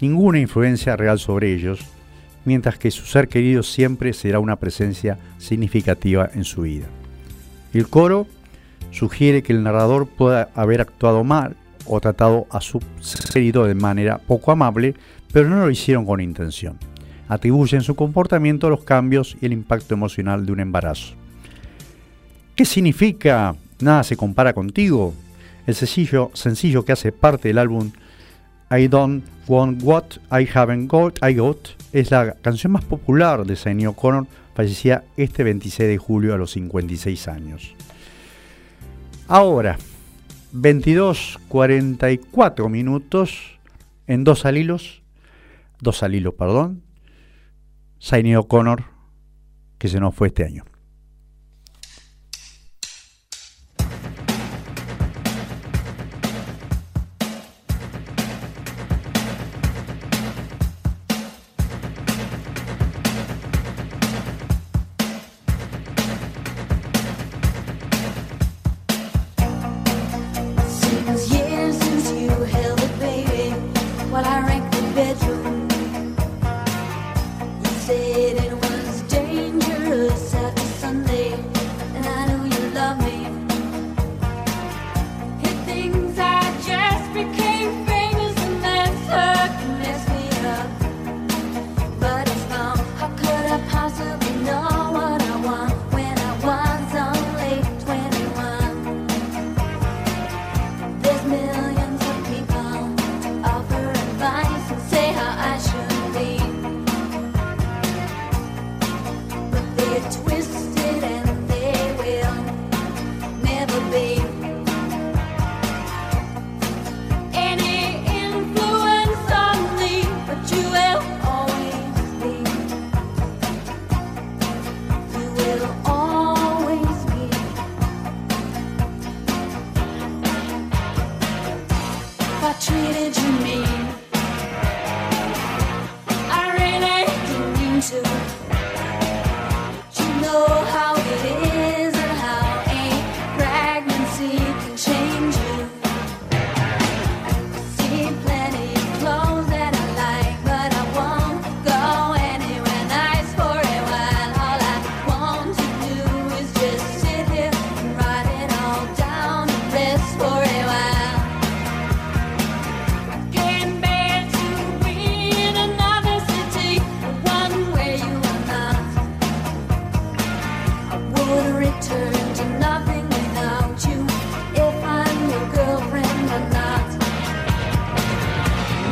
ninguna 0.00 0.38
influencia 0.38 0.96
real 0.96 1.18
sobre 1.18 1.52
ellos 1.52 1.80
mientras 2.44 2.78
que 2.78 2.90
su 2.90 3.06
ser 3.06 3.28
querido 3.28 3.62
siempre 3.62 4.12
será 4.12 4.38
una 4.38 4.56
presencia 4.56 5.18
significativa 5.38 6.30
en 6.34 6.44
su 6.44 6.62
vida. 6.62 6.86
El 7.72 7.88
coro 7.88 8.26
sugiere 8.94 9.42
que 9.42 9.52
el 9.52 9.62
narrador 9.62 10.06
pueda 10.06 10.48
haber 10.54 10.80
actuado 10.80 11.24
mal 11.24 11.56
o 11.86 12.00
tratado 12.00 12.46
a 12.50 12.60
su 12.60 12.80
ser 13.00 13.30
querido 13.32 13.64
de 13.64 13.74
manera 13.74 14.18
poco 14.18 14.52
amable, 14.52 14.94
pero 15.32 15.50
no 15.50 15.60
lo 15.60 15.70
hicieron 15.70 16.06
con 16.06 16.20
intención. 16.20 16.78
Atribuyen 17.28 17.82
su 17.82 17.94
comportamiento 17.94 18.68
a 18.68 18.70
los 18.70 18.84
cambios 18.84 19.36
y 19.40 19.46
el 19.46 19.52
impacto 19.52 19.94
emocional 19.94 20.46
de 20.46 20.52
un 20.52 20.60
embarazo. 20.60 21.14
¿Qué 22.54 22.64
significa 22.64 23.56
Nada 23.80 24.04
se 24.04 24.16
compara 24.16 24.52
contigo? 24.52 25.12
El 25.66 25.74
sencillo, 25.74 26.30
sencillo 26.34 26.84
que 26.84 26.92
hace 26.92 27.10
parte 27.10 27.48
del 27.48 27.58
álbum 27.58 27.90
I 28.70 28.86
Don't 28.88 29.24
Want 29.48 29.82
What 29.82 30.04
I 30.30 30.48
Haven't 30.52 30.90
Got, 30.90 31.18
I 31.22 31.34
Got 31.34 31.70
es 31.92 32.10
la 32.10 32.34
canción 32.34 32.72
más 32.72 32.84
popular 32.84 33.44
de 33.44 33.56
Sidney 33.56 33.86
O'Connor, 33.86 34.26
fallecía 34.54 35.04
este 35.16 35.42
26 35.42 35.88
de 35.88 35.98
julio 35.98 36.34
a 36.34 36.38
los 36.38 36.52
56 36.52 37.28
años. 37.28 37.74
Ahora, 39.26 39.78
22.44 40.52 42.68
minutos 42.68 43.58
en 44.06 44.22
dos 44.22 44.44
alilos, 44.44 45.02
dos 45.80 46.02
alilos, 46.02 46.34
perdón, 46.34 46.82
Sidney 47.98 48.36
O'Connor, 48.36 48.84
que 49.78 49.88
se 49.88 49.98
nos 49.98 50.14
fue 50.14 50.28
este 50.28 50.44
año. 50.44 50.66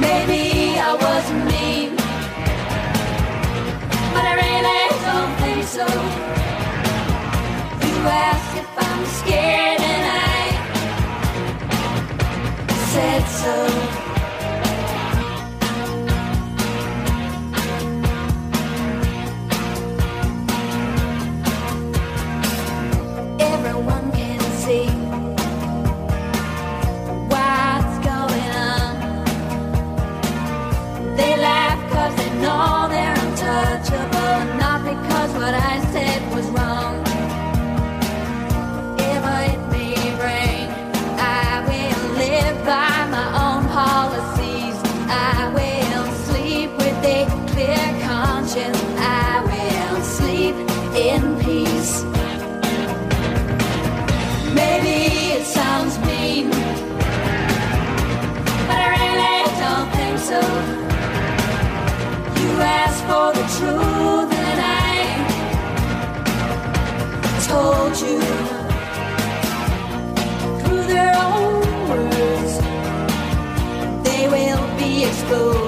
Maybe 0.01 0.78
I 0.78 0.95
was 0.95 1.26
mean, 1.51 1.97
but 4.14 4.24
I 4.24 4.34
really 4.43 4.88
don't 5.07 5.32
think 5.43 5.62
so. 5.64 5.86
You 7.86 7.95
asked 8.09 8.55
if 8.59 8.70
I'm 8.78 9.03
scared, 9.18 9.80
and 9.80 10.05
I 10.07 10.40
said 12.93 13.24
so. 13.28 13.81
go. 75.32 75.61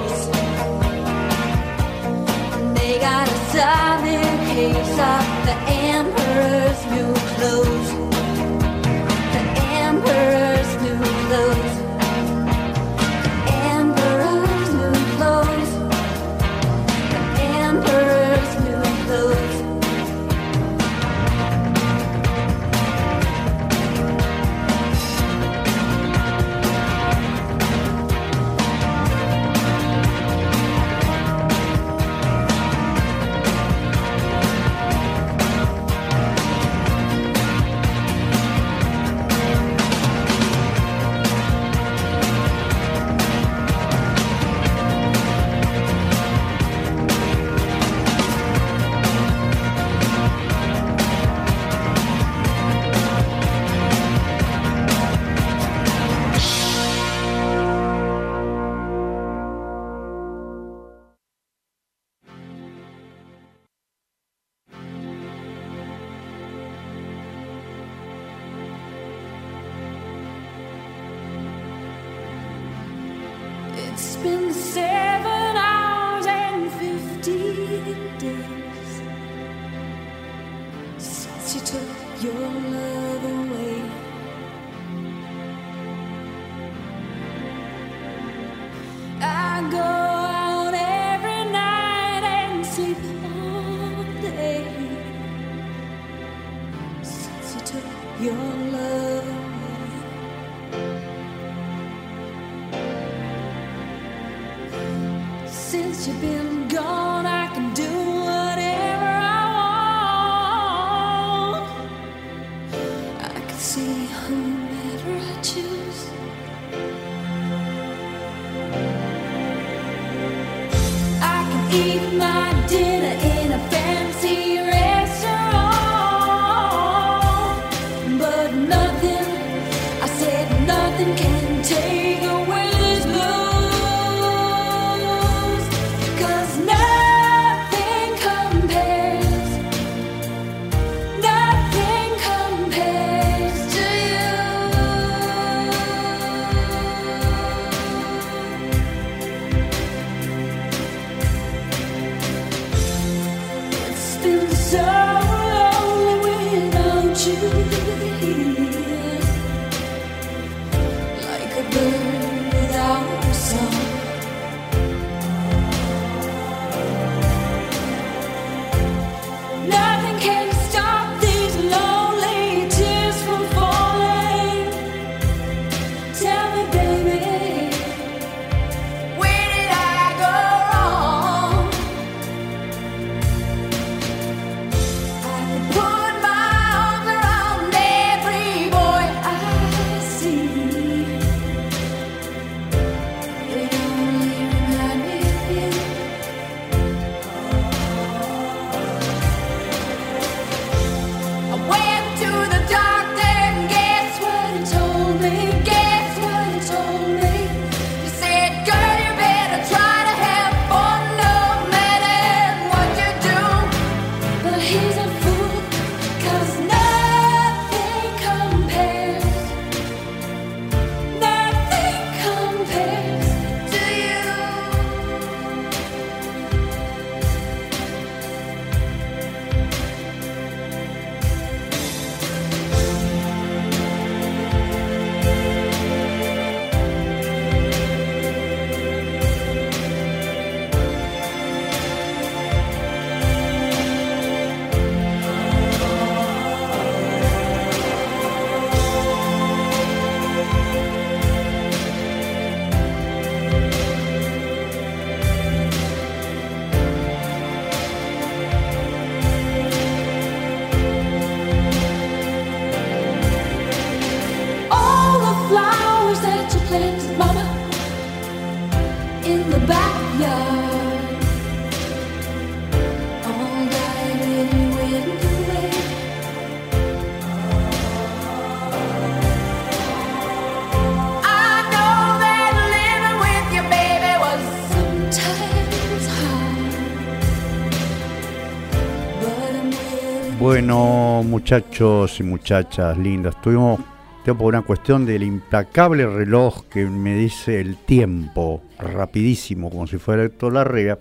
Muchachos 291.45 292.19
y 292.19 292.23
muchachas 292.23 292.97
lindas, 292.97 293.39
tuvimos 293.39 293.79
tiempo 294.23 294.45
por 294.45 294.55
una 294.55 294.63
cuestión 294.63 295.05
del 295.05 295.21
implacable 295.21 296.07
reloj 296.07 296.63
que 296.71 296.87
me 296.87 297.13
dice 297.13 297.61
el 297.61 297.77
tiempo, 297.77 298.63
rapidísimo, 298.79 299.69
como 299.69 299.85
si 299.85 299.99
fuera 299.99 300.23
Héctor 300.23 300.53
Larrea. 300.53 300.97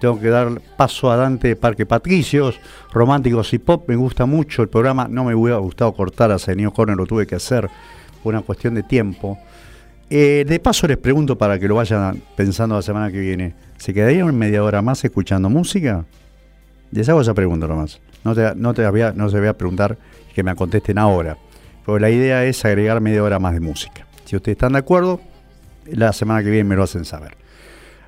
Tengo 0.00 0.18
que 0.18 0.28
dar 0.28 0.60
paso 0.76 1.08
a 1.12 1.16
Dante 1.16 1.46
de 1.46 1.54
Parque 1.54 1.86
Patricios, 1.86 2.58
Románticos 2.92 3.54
y 3.54 3.60
Pop. 3.60 3.84
Me 3.86 3.94
gusta 3.94 4.26
mucho 4.26 4.62
el 4.62 4.68
programa. 4.68 5.06
No 5.08 5.22
me 5.22 5.36
hubiera 5.36 5.58
gustado 5.58 5.92
cortar 5.92 6.32
a 6.32 6.40
Senio 6.40 6.72
Corner, 6.72 6.96
lo 6.96 7.06
tuve 7.06 7.24
que 7.24 7.36
hacer 7.36 7.70
por 8.24 8.34
una 8.34 8.42
cuestión 8.42 8.74
de 8.74 8.82
tiempo. 8.82 9.38
Eh, 10.10 10.44
de 10.48 10.58
paso 10.58 10.88
les 10.88 10.98
pregunto 10.98 11.38
para 11.38 11.60
que 11.60 11.68
lo 11.68 11.76
vayan 11.76 12.20
pensando 12.34 12.74
la 12.74 12.82
semana 12.82 13.12
que 13.12 13.20
viene. 13.20 13.54
¿Se 13.76 13.94
quedarían 13.94 14.36
media 14.36 14.64
hora 14.64 14.82
más 14.82 15.04
escuchando 15.04 15.48
música? 15.48 16.04
Les 16.90 17.08
hago 17.08 17.20
esa 17.20 17.34
pregunta 17.34 17.68
nomás. 17.68 18.00
No 18.26 18.34
te, 18.34 18.56
no 18.56 18.74
te 18.74 18.88
voy 18.88 19.02
a, 19.02 19.12
no 19.12 19.28
se 19.28 19.38
voy 19.38 19.46
a 19.46 19.56
preguntar 19.56 19.96
que 20.34 20.42
me 20.42 20.52
contesten 20.56 20.98
ahora. 20.98 21.38
Porque 21.84 22.00
la 22.00 22.10
idea 22.10 22.44
es 22.44 22.64
agregar 22.64 23.00
media 23.00 23.22
hora 23.22 23.38
más 23.38 23.54
de 23.54 23.60
música. 23.60 24.04
Si 24.24 24.34
ustedes 24.34 24.56
están 24.56 24.72
de 24.72 24.80
acuerdo, 24.80 25.20
la 25.86 26.12
semana 26.12 26.42
que 26.42 26.50
viene 26.50 26.68
me 26.68 26.74
lo 26.74 26.82
hacen 26.82 27.04
saber. 27.04 27.36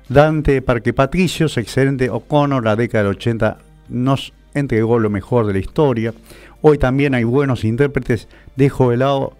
Dante 0.09 0.61
Parque 0.61 0.91
Patricios, 0.91 1.57
excelente 1.57 2.09
O'Connor, 2.09 2.65
la 2.65 2.75
década 2.75 3.05
del 3.05 3.15
80 3.15 3.59
nos 3.87 4.33
entregó 4.53 4.99
lo 4.99 5.09
mejor 5.09 5.45
de 5.45 5.53
la 5.53 5.59
historia. 5.59 6.13
Hoy 6.61 6.77
también 6.77 7.13
hay 7.13 7.23
buenos 7.23 7.63
intérpretes. 7.63 8.27
Dejo 8.57 8.89
de 8.89 8.97
lado 8.97 9.37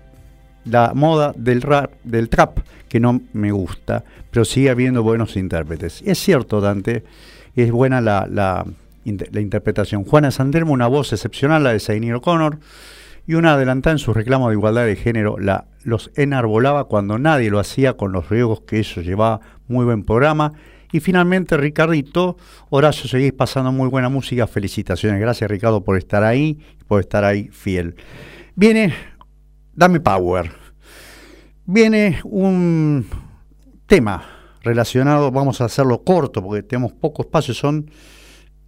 la 0.64 0.94
moda 0.94 1.34
del 1.36 1.62
rap, 1.62 1.92
del 2.06 2.30
trap, 2.30 2.60
que 2.88 3.02
no 3.02 3.20
me 3.34 3.52
gusta, 3.52 4.06
pero 4.32 4.46
sigue 4.46 4.70
habiendo 4.70 5.04
buenos 5.04 5.36
intérpretes. 5.36 6.02
es 6.06 6.20
cierto, 6.20 6.62
Dante, 6.62 7.04
es 7.56 7.70
buena 7.70 8.00
la, 8.00 8.28
la, 8.32 8.66
interpretación. 9.10 10.04
Juana 10.04 10.32
Sandermo, 10.32 10.74
una 10.74 10.88
voz 10.88 11.14
excepcional, 11.14 11.64
la 11.64 11.74
de 11.74 11.80
Sainir 11.80 12.14
O'Connor, 12.16 12.60
y 13.28 13.36
una 13.36 13.54
adelantada 13.54 13.94
en 13.94 14.00
su 14.00 14.14
reclamo 14.14 14.50
de 14.50 14.56
igualdad 14.56 14.86
de 14.86 14.96
género, 14.96 15.38
la, 15.38 15.66
los 15.84 16.12
enarbolaba 16.16 16.86
cuando 16.86 17.20
nadie 17.20 17.52
lo 17.52 17.60
hacía 17.60 17.94
con 17.94 18.12
los 18.12 18.30
riesgos 18.30 18.62
que 18.62 18.80
eso 18.80 19.02
llevaba 19.02 19.40
muy 19.68 19.86
buen 19.86 20.04
programa. 20.04 20.54
Y 20.92 21.00
finalmente, 21.00 21.56
Ricardito, 21.56 22.38
Horacio, 22.70 23.08
seguís 23.08 23.34
pasando 23.34 23.72
muy 23.72 23.88
buena 23.88 24.10
música. 24.10 24.48
Felicitaciones. 24.48 25.22
Gracias, 25.22 25.50
Ricardo, 25.50 25.84
por 25.84 25.98
estar 25.98 26.24
ahí, 26.24 26.58
por 26.88 27.02
estar 27.02 27.24
ahí 27.24 27.50
fiel. 27.52 27.96
Viene, 28.56 28.96
dame 29.76 30.00
power. 30.00 30.52
Viene 31.66 32.20
un 32.24 33.06
tema 33.86 34.24
relacionado, 34.64 35.32
vamos 35.32 35.62
a 35.62 35.66
hacerlo 35.66 36.04
corto 36.04 36.44
porque 36.44 36.64
tenemos 36.64 36.94
poco 36.94 37.22
espacio, 37.22 37.54
son 37.54 37.90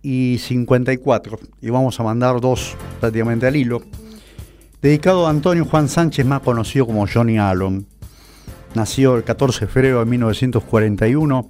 y 0.02 0.38
54. 0.39 1.39
Y 1.62 1.70
vamos 1.70 1.99
a 1.99 2.04
mandar 2.04 2.41
dos 2.41 2.76
prácticamente 2.99 3.47
al 3.47 3.56
hilo. 3.56 3.82
Dedicado 4.82 5.28
a 5.28 5.30
Antonio 5.30 5.66
Juan 5.66 5.88
Sánchez, 5.88 6.26
más 6.26 6.41
conocido 6.41 6.88
como 6.88 7.06
Johnny 7.08 7.38
Allen 7.38 7.86
Nació 8.74 9.18
el 9.18 9.24
14 9.24 9.66
de 9.66 9.72
febrero 9.72 9.99
de 9.99 10.06
1941 10.06 11.49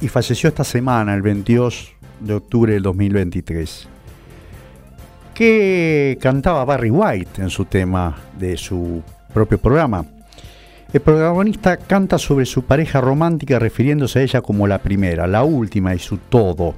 y 0.00 0.08
falleció 0.08 0.48
esta 0.48 0.64
semana, 0.64 1.14
el 1.14 1.22
22 1.22 1.92
de 2.18 2.34
octubre 2.34 2.72
del 2.72 2.82
2023. 2.82 3.88
¿Qué 5.34 6.18
cantaba 6.20 6.64
Barry 6.64 6.90
White 6.90 7.42
en 7.42 7.50
su 7.50 7.64
tema 7.64 8.16
de 8.36 8.56
su 8.56 9.02
propio 9.32 9.58
programa? 9.58 10.04
El 10.92 11.00
protagonista 11.00 11.76
canta 11.76 12.18
sobre 12.18 12.44
su 12.44 12.62
pareja 12.62 13.00
romántica 13.00 13.60
refiriéndose 13.60 14.18
a 14.18 14.22
ella 14.22 14.40
como 14.42 14.66
la 14.66 14.78
primera, 14.78 15.28
la 15.28 15.44
última 15.44 15.94
y 15.94 16.00
su 16.00 16.16
todo. 16.16 16.74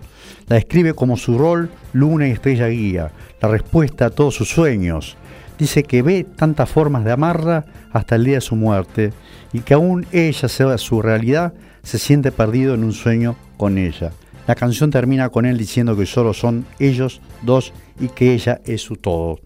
La 0.51 0.57
describe 0.57 0.95
como 0.95 1.17
su 1.17 1.39
rol, 1.39 1.71
luna 1.93 2.27
y 2.27 2.33
estrella 2.33 2.67
guía, 2.67 3.13
la 3.41 3.49
respuesta 3.49 4.07
a 4.07 4.11
todos 4.11 4.35
sus 4.35 4.49
sueños. 4.49 5.17
Dice 5.57 5.85
que 5.85 6.03
ve 6.03 6.25
tantas 6.25 6.69
formas 6.69 7.05
de 7.05 7.13
amarla 7.13 7.67
hasta 7.93 8.17
el 8.17 8.25
día 8.25 8.35
de 8.35 8.41
su 8.41 8.57
muerte 8.57 9.13
y 9.53 9.61
que 9.61 9.75
aún 9.75 10.07
ella 10.11 10.49
sea 10.49 10.77
su 10.77 11.03
realidad, 11.03 11.55
se 11.85 12.01
siente 12.01 12.33
perdido 12.33 12.75
en 12.75 12.83
un 12.83 12.93
sueño 12.93 13.37
con 13.57 13.79
ella. 13.79 14.11
La 14.49 14.57
canción 14.57 14.91
termina 14.91 15.29
con 15.29 15.47
él 15.47 15.57
diciendo 15.57 15.97
que 15.97 16.05
solo 16.05 16.35
son 16.35 16.67
ellos 16.81 17.21
dos 17.43 17.73
y 18.01 18.09
que 18.09 18.35
ella 18.35 18.61
es 18.65 18.83
su 18.83 18.97
todo. 18.97 19.39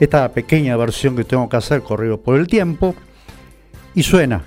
Esta 0.00 0.28
pequeña 0.32 0.76
versión 0.76 1.14
que 1.14 1.22
tengo 1.22 1.48
que 1.48 1.56
hacer, 1.56 1.82
corrido 1.82 2.20
por 2.20 2.36
el 2.36 2.48
tiempo, 2.48 2.96
y 3.94 4.02
suena. 4.02 4.42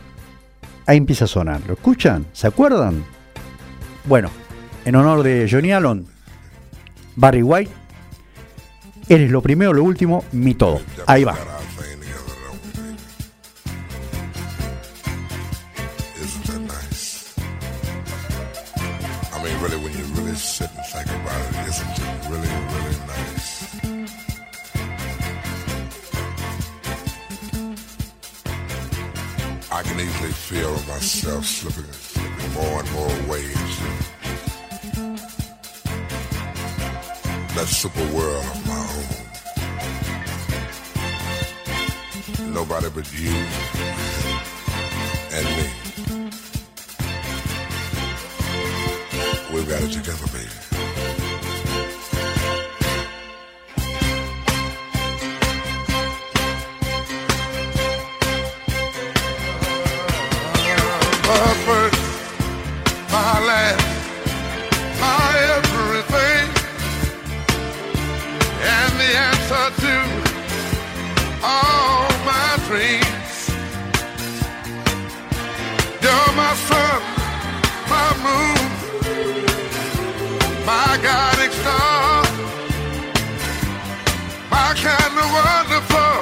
Ahí 0.86 0.98
empieza 0.98 1.24
a 1.24 1.30
sonar. 1.30 1.62
¿Lo 1.66 1.76
escuchan? 1.76 2.26
¿Se 2.34 2.48
acuerdan? 2.48 3.02
Bueno, 4.04 4.30
en 4.86 4.96
honor 4.96 5.24
de 5.24 5.48
Johnny 5.50 5.72
Allen, 5.72 6.06
Barry 7.16 7.44
White, 7.44 7.72
eres 9.10 9.32
lo 9.32 9.42
primero, 9.42 9.74
lo 9.74 9.84
último, 9.84 10.24
mi 10.32 10.54
todo. 10.54 10.82
Ahí 11.08 11.24
va. 11.24 11.36
easily 30.22 30.32
feel 30.32 30.74
myself 30.88 31.46
slipping, 31.46 31.92
slipping 31.92 32.54
more 32.54 32.80
and 32.80 32.92
more 32.92 33.30
ways. 33.30 33.71
That 37.62 37.68
super 37.68 38.02
world 38.12 38.44
of 38.44 38.66
my 38.66 38.74
own. 42.42 42.54
Nobody 42.56 42.90
but 42.90 43.14
you 43.14 43.30
and 45.32 45.46
me. 45.46 45.66
We've 49.54 49.70
got 49.70 49.84
it 49.84 49.92
together, 49.92 50.28
baby. 50.34 50.71
My 80.72 80.98
God. 81.04 81.32
My 84.50 84.74
kind 84.88 85.16
of 85.22 85.28
wonderful. 85.40 86.18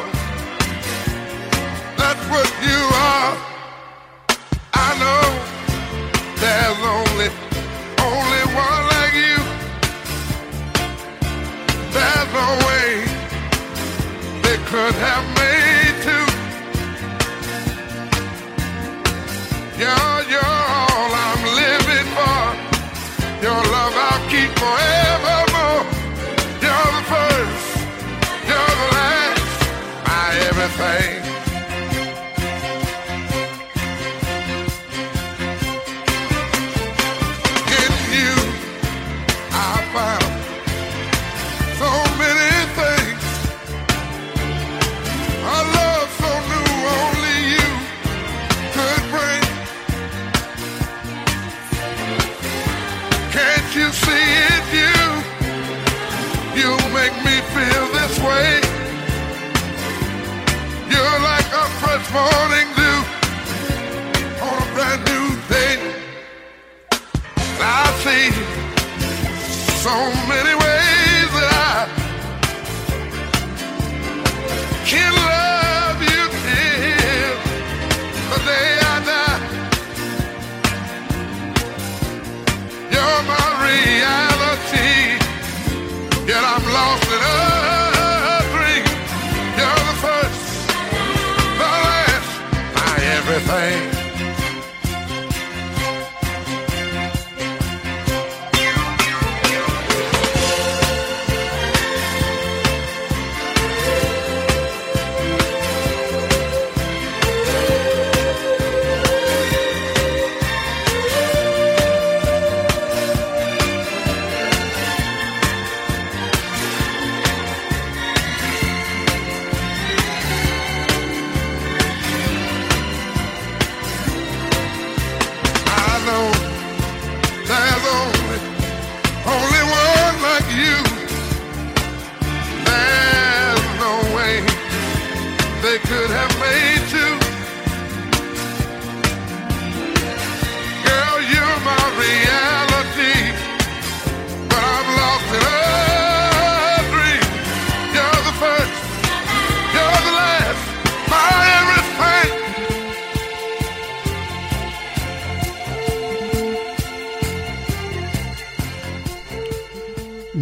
That's 2.00 2.24
what 2.32 2.50
you 2.68 2.80
are. 3.12 3.34
I 4.74 4.90
know 5.02 5.26
there's 6.42 6.82
only, 6.98 7.30
only 8.10 8.44
one 8.66 8.84
like 8.96 9.16
you. 9.24 9.40
There's 11.96 12.30
no 12.40 12.48
way 12.68 12.90
they 14.42 14.58
could 14.66 14.96
have. 14.96 15.39
forever. 24.60 24.99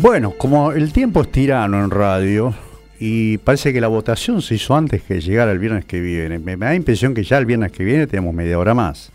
Bueno, 0.07 0.31
como 0.31 0.71
el 0.71 0.93
tiempo 0.93 1.19
es 1.19 1.29
tirano 1.33 1.83
en 1.83 1.91
radio 1.91 2.55
y 2.97 3.39
parece 3.39 3.73
que 3.73 3.81
la 3.81 3.89
votación 3.89 4.41
se 4.41 4.55
hizo 4.55 4.73
antes 4.73 5.03
que 5.03 5.19
llegara 5.19 5.51
el 5.51 5.59
viernes 5.59 5.83
que 5.83 5.99
viene, 5.99 6.39
me, 6.39 6.55
da 6.55 6.73
impresión 6.73 7.13
que 7.13 7.25
ya 7.25 7.37
el 7.37 7.45
viernes 7.45 7.73
que 7.73 7.83
viene 7.83 8.07
tenemos 8.07 8.33
media 8.33 8.57
hora 8.57 8.73
más. 8.73 9.11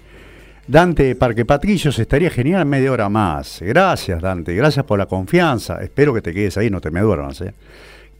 Dante 0.66 1.14
Parque 1.14 1.46
Patricios 1.46 1.98
estaría 1.98 2.28
genial 2.28 2.66
media 2.66 2.92
hora 2.92 3.08
más. 3.08 3.60
Gracias, 3.62 4.20
Dante. 4.20 4.54
Gracias 4.54 4.84
por 4.84 4.98
la 4.98 5.06
confianza. 5.06 5.82
Espero 5.82 6.12
que 6.12 6.20
te 6.20 6.34
quedes 6.34 6.58
ahí, 6.58 6.68
no 6.68 6.82
te 6.82 6.90
me 6.90 7.00
duermas. 7.00 7.40
¿eh? 7.40 7.54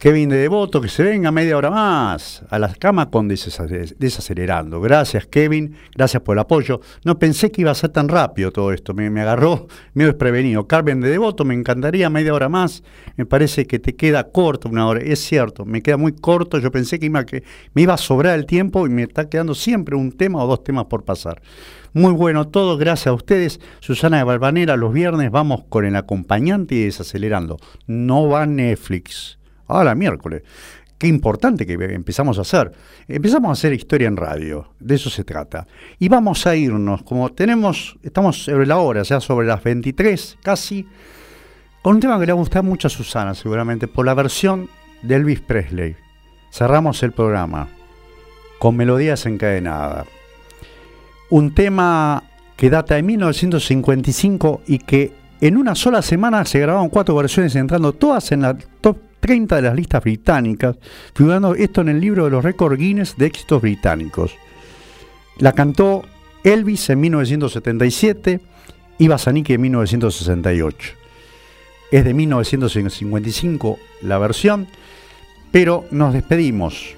Kevin 0.03 0.27
de 0.27 0.35
Devoto, 0.35 0.81
que 0.81 0.89
se 0.89 1.01
venga 1.01 1.31
media 1.31 1.55
hora 1.55 1.71
más 1.71 2.43
a 2.49 2.59
las 2.59 2.75
camas 2.77 3.07
con 3.07 3.29
desacelerando. 3.29 4.81
Gracias, 4.81 5.27
Kevin, 5.27 5.77
gracias 5.95 6.21
por 6.21 6.35
el 6.35 6.39
apoyo. 6.39 6.81
No 7.05 7.17
pensé 7.17 7.53
que 7.53 7.61
iba 7.61 7.71
a 7.71 7.73
ser 7.73 7.91
tan 7.91 8.09
rápido 8.09 8.51
todo 8.51 8.73
esto, 8.73 8.93
me, 8.93 9.07
agarró 9.21 9.67
medio 9.93 10.09
desprevenido. 10.09 10.67
Carmen 10.67 10.99
de 10.99 11.07
Devoto, 11.07 11.45
me 11.45 11.53
encantaría 11.53 12.09
media 12.09 12.33
hora 12.33 12.49
más. 12.49 12.83
Me 13.15 13.25
parece 13.25 13.65
que 13.65 13.79
te 13.79 13.95
queda 13.95 14.29
corto 14.29 14.67
una 14.67 14.85
hora. 14.87 14.99
Es 14.99 15.19
cierto, 15.19 15.63
me 15.63 15.81
queda 15.81 15.95
muy 15.95 16.11
corto. 16.11 16.59
Yo 16.59 16.69
pensé 16.69 16.99
que, 16.99 17.05
iba, 17.05 17.25
que 17.25 17.45
me 17.73 17.83
iba 17.83 17.93
a 17.93 17.97
sobrar 17.97 18.37
el 18.37 18.45
tiempo 18.45 18.85
y 18.85 18.89
me 18.89 19.03
está 19.03 19.29
quedando 19.29 19.55
siempre 19.55 19.95
un 19.95 20.11
tema 20.11 20.43
o 20.43 20.47
dos 20.47 20.65
temas 20.65 20.87
por 20.87 21.05
pasar. 21.05 21.41
Muy 21.93 22.11
bueno 22.11 22.49
todo, 22.49 22.77
gracias 22.77 23.07
a 23.07 23.13
ustedes. 23.13 23.61
Susana 23.79 24.17
de 24.17 24.25
Balvanera, 24.25 24.75
los 24.75 24.91
viernes 24.91 25.31
vamos 25.31 25.63
con 25.69 25.85
el 25.85 25.95
acompañante 25.95 26.75
y 26.75 26.83
desacelerando. 26.83 27.57
No 27.87 28.27
va 28.27 28.45
Netflix 28.45 29.37
a 29.67 29.83
la 29.83 29.95
miércoles. 29.95 30.43
Qué 30.97 31.07
importante 31.07 31.65
que 31.65 31.73
empezamos 31.73 32.37
a 32.37 32.41
hacer. 32.41 32.71
Empezamos 33.07 33.49
a 33.49 33.51
hacer 33.53 33.73
historia 33.73 34.07
en 34.07 34.15
radio, 34.15 34.73
de 34.79 34.95
eso 34.95 35.09
se 35.09 35.23
trata. 35.23 35.67
Y 35.99 36.07
vamos 36.07 36.47
a 36.47 36.55
irnos, 36.55 37.03
como 37.03 37.29
tenemos, 37.29 37.97
estamos 38.03 38.45
sobre 38.45 38.65
la 38.65 38.77
hora, 38.77 39.03
sea, 39.03 39.19
sobre 39.19 39.47
las 39.47 39.61
23 39.61 40.37
casi, 40.41 40.87
con 41.81 41.95
un 41.95 41.99
tema 41.99 42.17
que 42.19 42.25
le 42.25 42.31
va 42.31 42.37
a 42.37 42.41
gustar 42.41 42.63
mucho 42.63 42.87
a 42.87 42.89
Susana, 42.89 43.35
seguramente, 43.35 43.89
por 43.89 44.05
la 44.05 44.13
versión 44.13 44.69
de 45.01 45.15
Elvis 45.15 45.41
Presley. 45.41 45.97
Cerramos 46.51 47.03
el 47.03 47.11
programa 47.11 47.67
con 48.59 48.77
melodías 48.77 49.25
encadenadas. 49.25 50.07
Un 51.29 51.53
tema 51.53 52.23
que 52.55 52.69
data 52.69 52.95
de 52.95 53.03
1955 53.03 54.61
y 54.67 54.77
que 54.79 55.11
en 55.41 55.57
una 55.57 55.75
sola 55.75 56.01
semana 56.01 56.45
se 56.45 56.59
grabaron 56.59 56.87
cuatro 56.87 57.13
versiones 57.15 57.55
entrando 57.57 57.91
todas 57.91 58.31
en 58.31 58.43
la 58.43 58.57
top 58.79 58.97
30 59.23 59.55
de 59.55 59.61
las 59.61 59.73
listas 59.73 60.03
británicas, 60.03 60.75
figurando 61.15 61.55
esto 61.55 61.79
en 61.79 61.87
el 61.87 62.01
libro 62.01 62.25
de 62.25 62.31
los 62.31 62.43
récords 62.43 62.77
Guinness 62.77 63.15
de 63.15 63.27
éxitos 63.27 63.61
británicos. 63.61 64.35
La 65.37 65.53
cantó 65.53 66.03
Elvis 66.43 66.89
en 66.89 66.99
1977 66.99 68.41
y 68.97 69.07
Basaniki 69.07 69.53
en 69.53 69.61
1968. 69.61 70.93
Es 71.89 72.03
de 72.03 72.13
1955 72.13 73.79
la 74.01 74.17
versión, 74.17 74.67
pero 75.53 75.85
nos 75.89 76.13
despedimos 76.13 76.93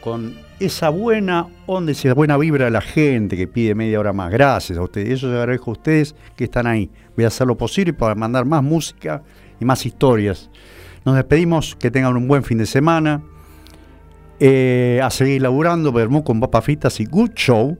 con 0.00 0.34
esa 0.58 0.88
buena 0.88 1.46
onda, 1.66 1.92
esa 1.92 2.14
buena 2.14 2.38
vibra 2.38 2.64
de 2.64 2.70
la 2.70 2.80
gente 2.80 3.36
que 3.36 3.48
pide 3.48 3.74
media 3.74 4.00
hora 4.00 4.14
más. 4.14 4.30
Gracias 4.30 4.78
a 4.78 4.82
ustedes. 4.82 5.10
Eso 5.10 5.28
se 5.28 5.36
agradezco 5.36 5.72
a 5.72 5.74
ustedes 5.74 6.14
que 6.36 6.44
están 6.44 6.66
ahí. 6.66 6.88
Voy 7.16 7.26
a 7.26 7.28
hacer 7.28 7.46
lo 7.46 7.58
posible 7.58 7.92
para 7.92 8.14
mandar 8.14 8.46
más 8.46 8.62
música 8.62 9.22
y 9.60 9.66
más 9.66 9.84
historias 9.84 10.48
nos 11.06 11.14
despedimos, 11.14 11.76
que 11.76 11.92
tengan 11.92 12.16
un 12.16 12.26
buen 12.26 12.42
fin 12.42 12.58
de 12.58 12.66
semana. 12.66 13.22
Eh, 14.40 15.00
a 15.02 15.08
seguir 15.08 15.40
laburando, 15.40 15.92
vermú 15.92 16.24
con 16.24 16.40
papas 16.40 16.64
fritas 16.64 17.00
y 17.00 17.06
good 17.06 17.30
show. 17.34 17.78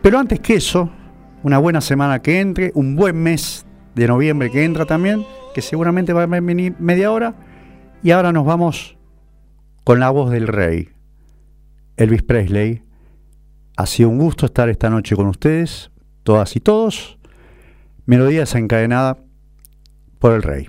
Pero 0.00 0.18
antes 0.20 0.38
que 0.38 0.54
eso, 0.54 0.88
una 1.42 1.58
buena 1.58 1.80
semana 1.80 2.22
que 2.22 2.40
entre, 2.40 2.70
un 2.74 2.94
buen 2.94 3.20
mes 3.20 3.66
de 3.96 4.06
noviembre 4.06 4.50
que 4.50 4.64
entra 4.64 4.86
también, 4.86 5.26
que 5.54 5.60
seguramente 5.60 6.12
va 6.12 6.22
a 6.22 6.26
venir 6.26 6.76
media 6.78 7.10
hora. 7.10 7.34
Y 8.02 8.12
ahora 8.12 8.30
nos 8.32 8.46
vamos 8.46 8.96
con 9.82 9.98
la 9.98 10.10
voz 10.10 10.30
del 10.30 10.46
rey, 10.46 10.90
Elvis 11.96 12.22
Presley. 12.22 12.84
Ha 13.76 13.86
sido 13.86 14.08
un 14.08 14.18
gusto 14.18 14.46
estar 14.46 14.68
esta 14.68 14.88
noche 14.88 15.16
con 15.16 15.26
ustedes, 15.26 15.90
todas 16.22 16.54
y 16.54 16.60
todos. 16.60 17.18
Melodía 18.06 18.40
desencadenada 18.40 19.18
por 20.20 20.32
el 20.32 20.44
rey. 20.44 20.68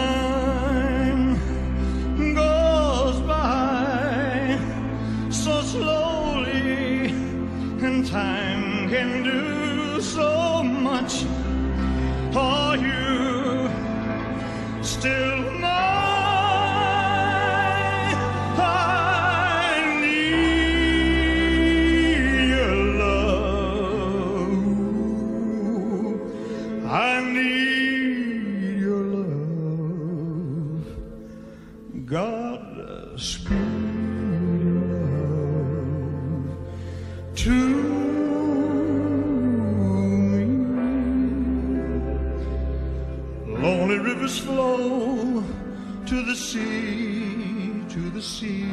sea, 46.51 47.81
to 47.87 48.09
the 48.09 48.21
sea, 48.21 48.65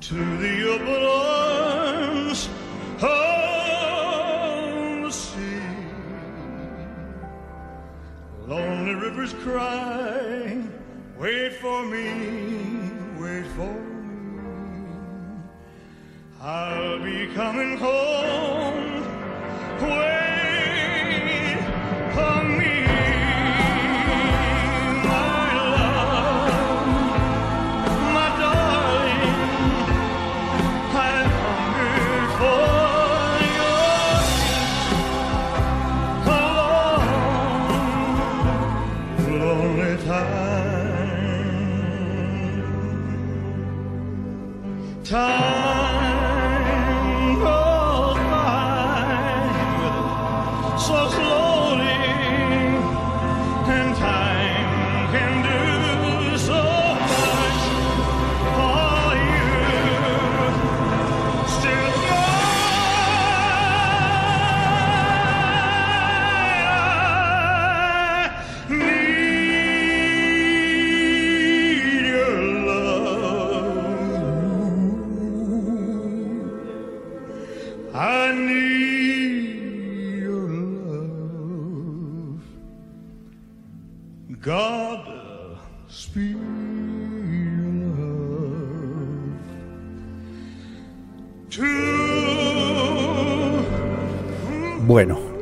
to 0.00 0.14
the 0.14 0.54
open 0.74 1.02
arms 1.02 2.48
of 3.02 3.08
the 5.02 5.10
sea. 5.10 5.60
Lonely 8.46 8.94
rivers 8.94 9.32
cry, 9.42 10.62
wait 11.18 11.52
for 11.54 11.84
me, 11.84 12.12
wait 13.18 13.46
for 13.56 13.74
me. 13.74 14.84
I'll 16.40 17.02
be 17.02 17.26
coming 17.34 17.76
home. 17.76 18.35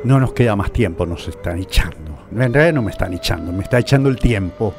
No 0.05 0.19
nos 0.19 0.33
queda 0.33 0.55
más 0.55 0.71
tiempo, 0.71 1.05
nos 1.05 1.27
están 1.27 1.59
echando. 1.59 2.27
En 2.31 2.53
realidad 2.53 2.73
no 2.73 2.83
me 2.83 2.91
están 2.91 3.13
echando, 3.13 3.51
me 3.51 3.63
está 3.63 3.79
echando 3.79 4.07
el 4.07 4.17
tiempo. 4.17 4.73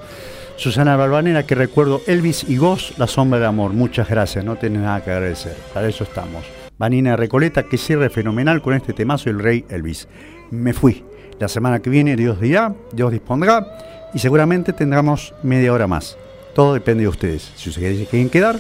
Susana 0.57 0.97
Balvanera, 0.97 1.45
que 1.45 1.55
recuerdo 1.55 2.01
Elvis 2.07 2.45
y 2.49 2.57
Goss, 2.57 2.95
La 2.97 3.07
Sombra 3.07 3.39
del 3.39 3.49
Amor. 3.49 3.73
Muchas 3.73 4.09
gracias, 4.09 4.45
no 4.45 4.57
tenés 4.57 4.83
nada 4.83 5.03
que 5.03 5.11
agradecer. 5.11 5.57
Para 5.75 5.89
eso 5.89 6.05
estamos. 6.05 6.45
Vanina 6.79 7.17
Recoleta, 7.17 7.65
que 7.65 7.77
cierre 7.77 8.09
fenomenal 8.09 8.63
con 8.63 8.75
este 8.75 8.93
temazo 8.93 9.29
El 9.29 9.41
Rey 9.41 9.65
Elvis. 9.69 10.09
Me 10.51 10.73
fui. 10.73 11.05
La 11.41 11.49
semana 11.49 11.81
que 11.81 11.91
viene 11.91 12.17
Dios 12.17 12.41
dirá, 12.41 12.75
Dios 12.93 13.11
dispondrá 13.11 14.09
y 14.15 14.19
seguramente 14.21 14.73
tendremos 14.73 15.35
media 15.43 15.73
hora 15.73 15.87
más. 15.87 16.17
Todo 16.55 16.73
depende 16.73 17.03
de 17.03 17.09
ustedes. 17.09 17.53
Si 17.57 17.69
ustedes 17.69 18.09
quieren 18.09 18.31
quedar, 18.31 18.59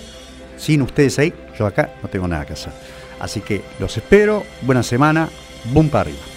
sin 0.56 0.82
ustedes 0.82 1.18
ahí, 1.18 1.32
yo 1.58 1.64
acá 1.64 1.94
no 2.02 2.08
tengo 2.08 2.28
nada 2.28 2.44
que 2.44 2.54
hacer. 2.54 2.72
Así 3.20 3.40
que 3.40 3.62
los 3.78 3.96
espero. 3.96 4.42
Buena 4.62 4.82
semana. 4.82 5.28
Boom 5.72 5.88
para 5.88 6.02
arriba. 6.02 6.35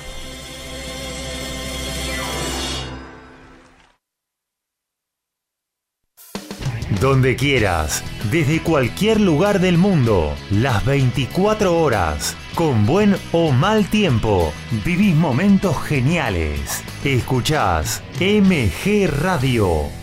Donde 6.90 7.36
quieras, 7.36 8.04
desde 8.32 8.62
cualquier 8.62 9.22
lugar 9.22 9.60
del 9.60 9.78
mundo, 9.78 10.36
las 10.50 10.84
24 10.86 11.80
horas, 11.80 12.36
con 12.56 12.88
buen 12.88 13.16
o 13.32 13.52
mal 13.52 13.86
tiempo, 13.86 14.52
vivís 14.84 15.16
momentos 15.16 15.80
geniales. 15.84 16.84
Escuchás 17.04 18.02
MG 18.20 19.08
Radio. 19.08 19.99